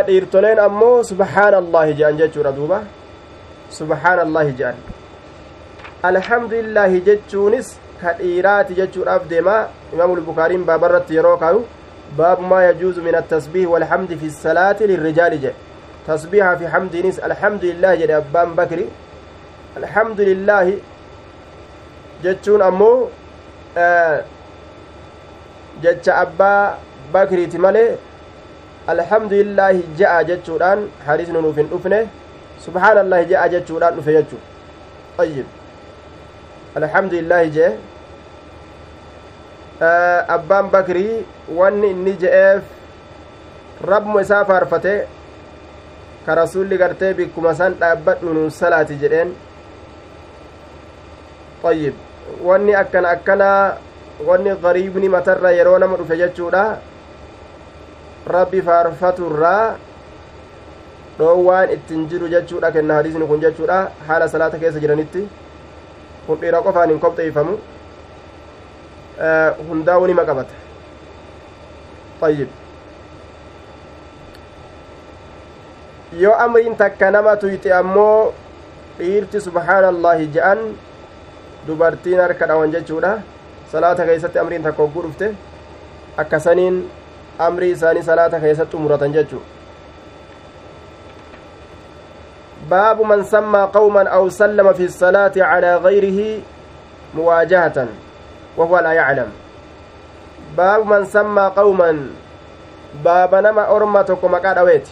[0.08, 2.80] dhiirtoleen ammoo subhaana allaahi je'an jechuudha duuba
[3.80, 4.76] subhaana allaahi je'an
[6.12, 7.72] alhamdulillaahi jechuunis
[8.02, 9.56] ka dhiiraati jechuudhaaf deema
[9.94, 11.64] imaamu lbukaariin baabarratti yeroo kaayu
[12.20, 15.66] baabu maa yajuuzu min attasbiih walhamdi fi salaati lirrijaali jedhe
[16.08, 18.86] tasbiihaa fi hamdiinis alhamdulillaahi jedhe abbaan bakri
[19.82, 20.76] alhamdulillaahi
[22.26, 23.10] jechuun ammoo
[25.86, 26.78] jecha abbaa
[27.16, 27.89] bakriiti malee
[28.93, 31.99] alhamdulillaahi ja'a jechuudhaan hadiisni nuuf hin dhufne
[32.66, 34.39] subhaanallaahi ja'a jechuudhaan dhufe jechuu
[35.26, 35.47] ayyib
[36.82, 37.72] alhamdulillaahi jee
[40.38, 41.14] abbaan bakrii
[41.60, 42.64] wanni inni je'eef
[43.91, 44.93] rabmu isaa faarfate
[46.28, 49.30] ka rasulli gartee bikkuma san dhaabbadhu nuun salaati jedheen
[51.71, 51.95] ayyib
[52.47, 53.61] wanni akkana akkanaa
[54.28, 56.63] wanni gariibni matarra yeroo nama dhufe jechuudha
[58.36, 59.63] rabbi faarfaturraa
[61.19, 63.80] dhoowwaan ittin jiru jechuudha kenna hadiisni kun jechuudha
[64.11, 65.23] haala salaata keessa jiranitti
[66.28, 67.57] kun dhiira qofaan hin kopxeeyfamu
[69.69, 70.55] hundaa'uu nima qabata
[72.30, 72.49] ayyib
[76.14, 78.34] yoo amriin takka nama tuyxe ammoo
[78.99, 80.64] dhiirti subhaana allaahi je'an
[81.68, 83.20] dubartiin harka dhawan jechuudha
[83.72, 85.36] salaata keessatti amriin takka hogguu dhufte
[86.24, 86.80] akkasaniin
[87.49, 89.43] amrii isaanii salaata keessatti umuratan jechuu
[92.68, 96.41] باب من سمى قوما أو سلم في الصلاة على غيره
[97.16, 97.88] مواجهة
[98.58, 99.30] وهو لا يعلم
[100.58, 101.91] باب من سمى قوما
[103.05, 104.88] باب نما أرمتكم قد أويت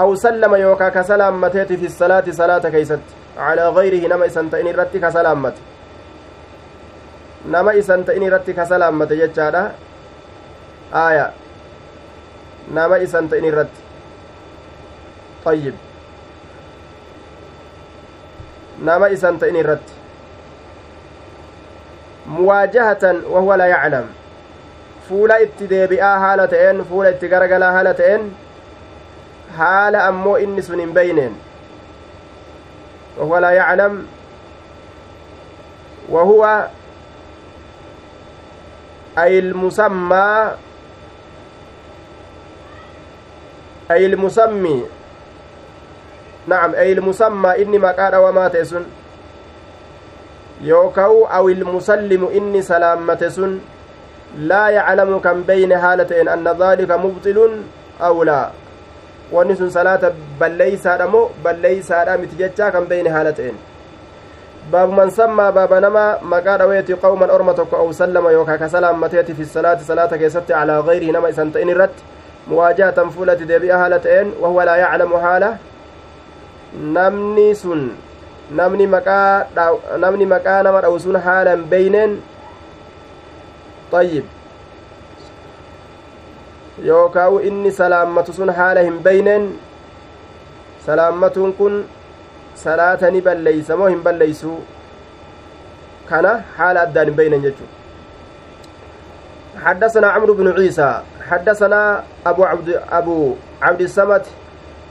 [0.00, 3.04] أو سلم يوكا كسلام متيت في الصلاة صلاة كيست.
[3.38, 5.56] على غيره نما إسنتين رتي كسلام مت.
[7.52, 9.62] نما إسنتين رتي كسلام مت جتشادا
[10.94, 11.26] آية.
[12.74, 13.80] نما إسنتين رتي
[15.44, 15.74] طيب.
[18.80, 19.92] nama isan ta'in irratti
[22.26, 24.06] muwaajahatan wahuwa la yaclam
[25.08, 27.72] fuula itti deebi'aa haala ta'een fuula itti garagalaa
[30.62, 31.34] sun hin beyneen
[33.18, 34.06] wahuwa la yaclam
[36.08, 36.70] wahuwa
[39.16, 40.56] ay ilmusammaa
[43.90, 44.82] ay ilmusammii
[46.48, 48.84] nacam ay ilmusammaa inni maqaa dhawamaa ta'e sun
[50.70, 53.60] yookaa'u aw ilmusallimu inni salaammate sun
[54.38, 57.52] laa yaclamu kan beyne haala ta'en anna daalika mubxilun
[58.08, 58.46] aw laa
[59.32, 63.56] wanni sun salaata balleeysaadha moo balleeysaadha miti jechaa kan beyne haala ta'en
[64.72, 69.34] baabu man sammaa baaba nama maqaa dhaweeti qawman orma tokko aw sallama yookaa ka salaammateeti
[69.34, 72.02] fi salaati salaata keessatti calaa gayrihi nama isan ta'in irratti
[72.52, 75.50] muwaajahatan fuulati deebi'a haala ta'een wahuwa laa yaclamu haala
[76.98, 77.86] namni sun
[78.62, 79.46] namni maqaa
[80.04, 82.18] namni maqaa nama dha'u sun haala hin beeyneen
[84.02, 84.26] ayyib
[86.84, 89.50] yookaawu inni salaammatu sun haala hin beeyneen
[90.86, 91.84] salaammatuun kun
[92.54, 94.54] salaata ni balleeysa moo hin balleeysu?
[96.08, 97.76] Kana haala addaan hin beeynen jechuudha.
[99.64, 101.00] حدثنا عمرو بن عيسى
[101.30, 104.22] حدثنا أبو عبد أبو عبد الصمد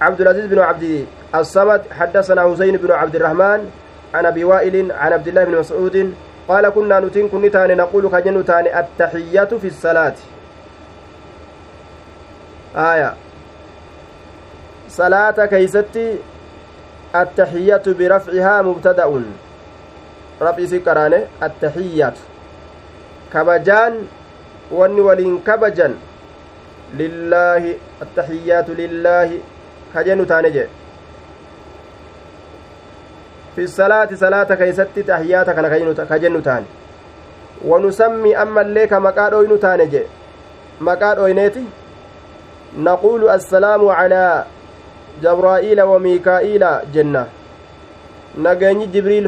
[0.01, 3.69] عبد العزيز بن عبد الصمد حدثنا حسين بن عبد الرحمن
[4.13, 6.13] عن أبي وائل عن عبد الله بن مسعود
[6.47, 10.13] قال كنا نتين كن نقول كجن تاني التحيات في الصلاة
[12.75, 13.13] آية
[14.89, 16.17] صلاة كيستي
[17.15, 19.23] التحية برفعها مبتدأ
[20.41, 22.13] رفع سكرانه التحيات
[23.33, 23.93] كبجان
[24.71, 25.95] wanni waliin kabajan
[26.97, 29.41] lillaahi attaxiyyaatu lillaahi
[29.93, 30.69] ka jennu taane jedhe
[33.55, 35.69] fi salaati salaata keeysatti taxiyyaata kana
[36.11, 36.67] ka jennu taane
[37.71, 40.09] wanusammi ammallee ka maqaa dhoynu taane jedhe
[40.89, 41.65] maqaa dhoyneeti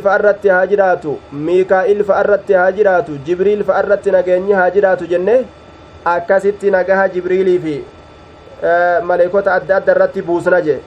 [0.01, 1.17] fa'a irratti haa jiraatu
[1.49, 5.35] miikaa'il fa'a irratti haa jiraatu jibriil fa'a irratti nageenyi haa jiraatu jenne
[6.05, 7.75] akkasitti nagaha jibriilii fi
[9.11, 10.79] maleekota adda adda irratti buusna je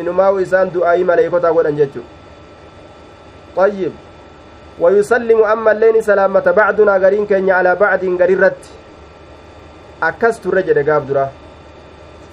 [0.00, 2.04] inumaawu isaan du'aayii maleekotaa godhan jechu
[3.56, 3.92] طيب
[4.80, 8.62] ويسلم أما اللين سلامة بعدنا غرين كينيا على بعد غريرت
[10.02, 11.30] أكست الرجل قاب درا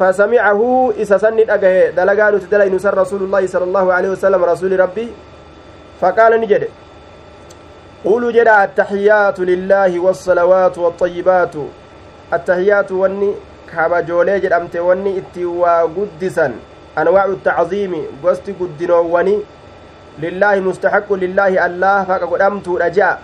[0.01, 0.61] فسمعه
[0.97, 5.13] إسا سنت أجه دلقان تدلين سر رسول الله صلى الله عليه وسلم رسول ربي
[6.01, 6.63] فقال نجد.
[8.01, 11.55] قولوا جدا التحيات لله والصلوات والطيبات.
[12.33, 13.31] التحيات وني
[13.69, 16.47] كابجولي جدامت وني اتوا قدسا
[16.97, 17.93] أنواع التعظيم
[18.25, 19.37] قست قدنو وني.
[20.17, 23.17] لله مستحق لله الله فقدمت رجاء.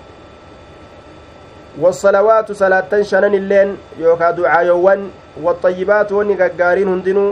[1.82, 5.10] والصلوات صلاة شنن اللين يوكا دعايوان
[5.44, 7.26] والطيبات وني غغارين هندنو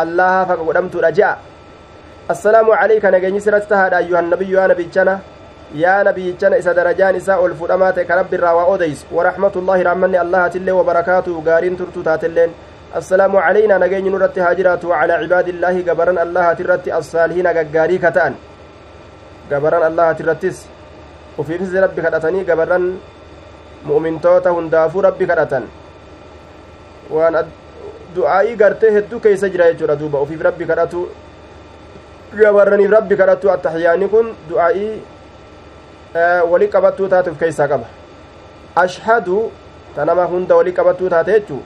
[0.00, 1.34] الله فقدمت رجاء
[2.34, 5.14] السلام عليك نجني سرتها أيها النبي يا نبي جنا.
[5.74, 10.72] يا نبي جنا إذا درجان إساء الفرامات كرب الروا أوديس ورحمة الله رحمني الله تلي
[10.78, 12.50] وبركاته غارين ترتو تاتلين.
[12.96, 18.32] السلام علينا نجني نرت هاجرات وعلى عباد الله جبران الله ترت الصالحين غغاري كتان.
[19.50, 20.58] جبران الله ترتس
[21.38, 22.84] وفي فز ربي كدتني جبران
[23.82, 25.64] mu'mintoota hundaafuu rabbi kadhatan
[27.16, 27.36] waan
[28.16, 31.08] du'aa'ii gartee hedduu keeysa jira jechuudha duuba ufiif rabbi kadhatu
[32.40, 34.92] gabarraniif rabbi kadhatu attaxiyaani kun du'aa'ii
[36.52, 37.86] wali qabattuu taateuf keeysaa qaba
[38.84, 39.38] ashhadu
[39.96, 41.62] ta nama hunda wali qabattuu taate jechuu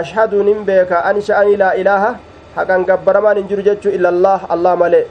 [0.00, 2.10] ashhadu nin beeka an sha'anii laa ilaaha
[2.56, 5.04] haqan gabbaramaan hin jiru jechuu illallah allah malee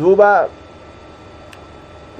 [0.00, 0.30] duuba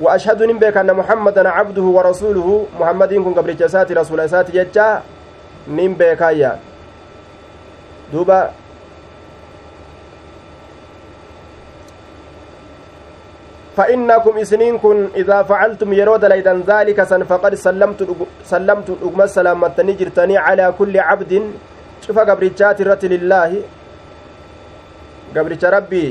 [0.01, 2.67] وأشهد نبيك أن محمدا عبده ورسوله.
[2.81, 5.03] محمد كن قبل جساتي رسول ساتي ججا.
[5.69, 6.59] نبيك يا.
[8.13, 8.51] دوبا.
[13.77, 18.01] فإنكم إسنين كن إذا فعلتم يرود ليدا ذلك سن فقد سلمت
[18.45, 21.33] سلمت أقم السلامة نجرتني على كل عبد.
[22.07, 23.51] شوف قبل رت لله
[25.37, 26.07] قبل ربي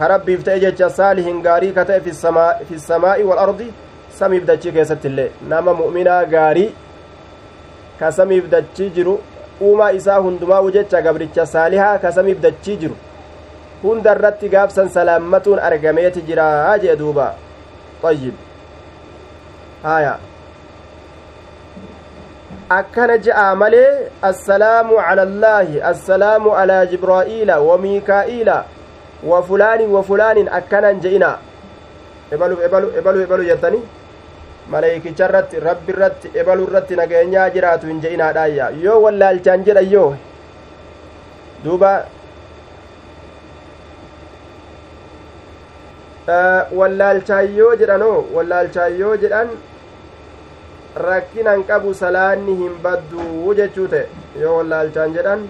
[0.00, 2.00] karabbiif ta'e jecha saalihin gaarii ka ta'e
[2.68, 3.68] fi samaa'i walardi
[4.20, 6.70] samiif dachii keessatti illee nama mu'minaa gaarii
[8.00, 9.14] ka samiif dachii jiru
[9.68, 12.96] uumaa isaa hundumaa'u jecha gabricha saalihaa ka samiif dachii jiru
[13.82, 17.28] hunda irratti gaafsan salaammatuun argameeti jiraa jee duuba
[18.10, 18.34] ayyib
[19.84, 20.18] haya
[22.80, 23.86] akkana je'aa malee
[24.32, 28.58] assalaamu cala allaahi assalaamu alaa jibraa'iila wa miikaa'iila
[29.22, 31.30] wa fulaanin wa fulaanin akkanan je'ina
[32.32, 33.82] ebaluuf ebalu ebalu ebalu jettanii
[34.72, 40.08] maleeykicha irratti rabbi irratti ebalu irratti nageenyaa jiraatu hin je'inaadhaayya yoo wallaalchaan jedhan yoo
[41.64, 41.92] duuba
[46.80, 49.48] wallaalchaan yoo jedhanoo wallaalchaan yoo jedhan
[51.08, 54.06] rakkinan qabu salaanni hin badduu jechuu ta'e
[54.42, 55.42] yoo wallaalchaan jedhan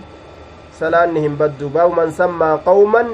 [0.80, 3.12] salaanni hin baddu baabu man sammaa qawman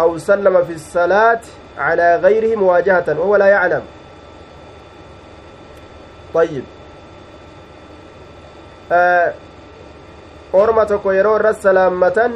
[0.00, 1.40] أو سلم في الصلاة
[1.78, 3.82] على غيره مواجهة وهو لا يعلم
[6.34, 6.64] طيب
[10.52, 12.32] yeroo irra salaammatan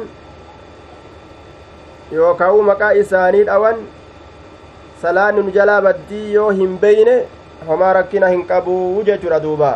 [2.11, 3.77] yookaan maqaa isaanii dhawan
[5.01, 7.15] salaanni nu jalaa baddii yoo hin beyne
[7.67, 9.71] homaa rakkina hin qabuu jechuudha duuba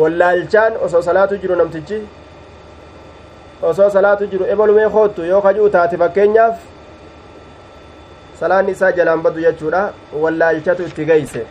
[0.00, 2.00] wallaalchaan osoo salaatu jiru namtichi
[3.62, 6.56] osoo salaatu jiru ebalumee koottu yoo kajuu taate fakkeenyaaf
[8.40, 9.82] salaanni isaa jalaan baddu jechuudha
[10.24, 11.46] wallaalchatu itti geeyse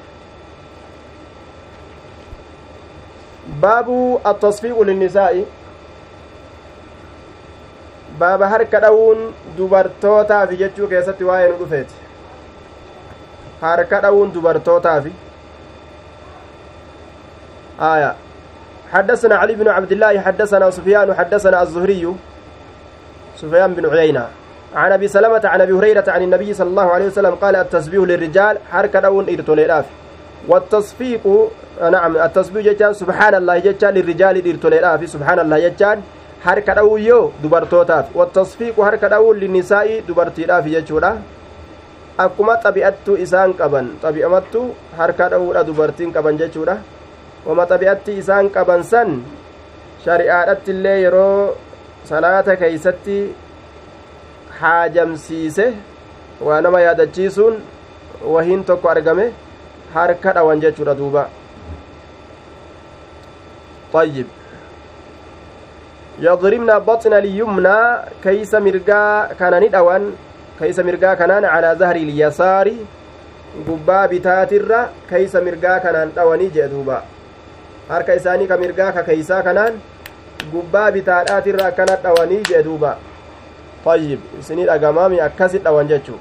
[3.62, 3.98] baabu
[4.34, 5.46] attasfiiqu linnisaa'i
[8.20, 9.26] baaba harka dhawuun
[9.58, 11.96] dubartootaafi jechuu keessatti waa'ee nu dhufeeti
[13.62, 15.14] harka dhawuun dubartootaafi
[17.82, 18.16] آية
[18.94, 22.16] حدثنا علي بن عبد الله حدثنا سفيان حدثنا الزهري
[23.38, 24.28] سفيان بن عيينة.
[24.76, 28.58] عن أبي سلمة عن أبي هريرة عن النبي صلى الله عليه وسلم قال التسبيح للرجال
[28.72, 29.86] حركة دون إرتوليراف
[30.48, 31.24] والتصفيق
[31.92, 36.02] نعم التسبيح جتان سبحان الله جتان للرجال إرتوليراف سبحان الله جتان
[36.44, 41.10] harka dha'uu yoo dubartootaaf wattasfiiqu harka dha'uun linnisaa'ii dubartiidhaaf jechuudha
[42.26, 44.62] akkuma xabi'attu isaan qaban xabi'amattu
[45.00, 46.78] harka dha'uudha dubartiin qaban jechuudha
[47.48, 49.10] wama xabi'atti isaan qaban san
[50.06, 51.56] shari'aadhatti illee yeroo
[52.10, 53.18] salaata keeysatti
[54.60, 55.66] haajamsiise
[56.48, 57.60] waa nama yaadachiisuun
[58.36, 59.26] wahiin tokko argame
[59.96, 61.26] harka dhawan jechuudha duuba
[63.94, 64.28] طيب
[66.22, 67.80] يضربنا بطن اليمنى
[68.24, 70.04] كيس مرقا كان ندوان
[70.60, 72.68] كيس مرقا كانان على ظهر اليسار
[74.10, 77.02] bitaatirra keeysa mirgaa kanaan dhawanii jee duuba
[77.90, 79.80] harka isaanii ka mirgaa ka keeysaa kanaan
[80.54, 82.98] gubbaa bitaadhaatirra akkana dhawanii jee duuba.
[83.86, 86.14] طيب سنين أقمامي أكاسد أو أنجتشو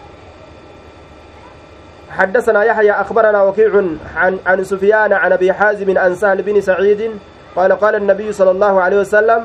[2.10, 3.82] حدثنا يحيى أخبرنا وكيع
[4.16, 7.18] عن, عن سفيان عن أبي حازم عن سهل بن سعيد
[7.56, 9.42] قال قال النبي صلى الله عليه وسلم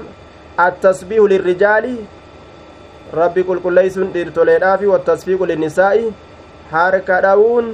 [0.60, 1.86] التسبيح للرجال
[3.14, 6.12] ربي قل كل ليس ديرتولينا في والتصفيق للنساء
[6.72, 7.66] حركة داون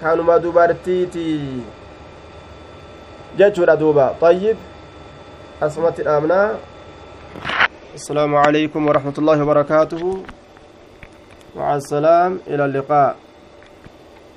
[0.00, 1.40] كانوا ما دوبارتيتي.
[3.38, 4.56] جتشو دوبا طيب
[5.62, 6.50] أسمت الآمنة
[7.94, 10.22] السلام عليكم ورحمة الله وبركاته
[11.56, 13.16] مع السلام إلى اللقاء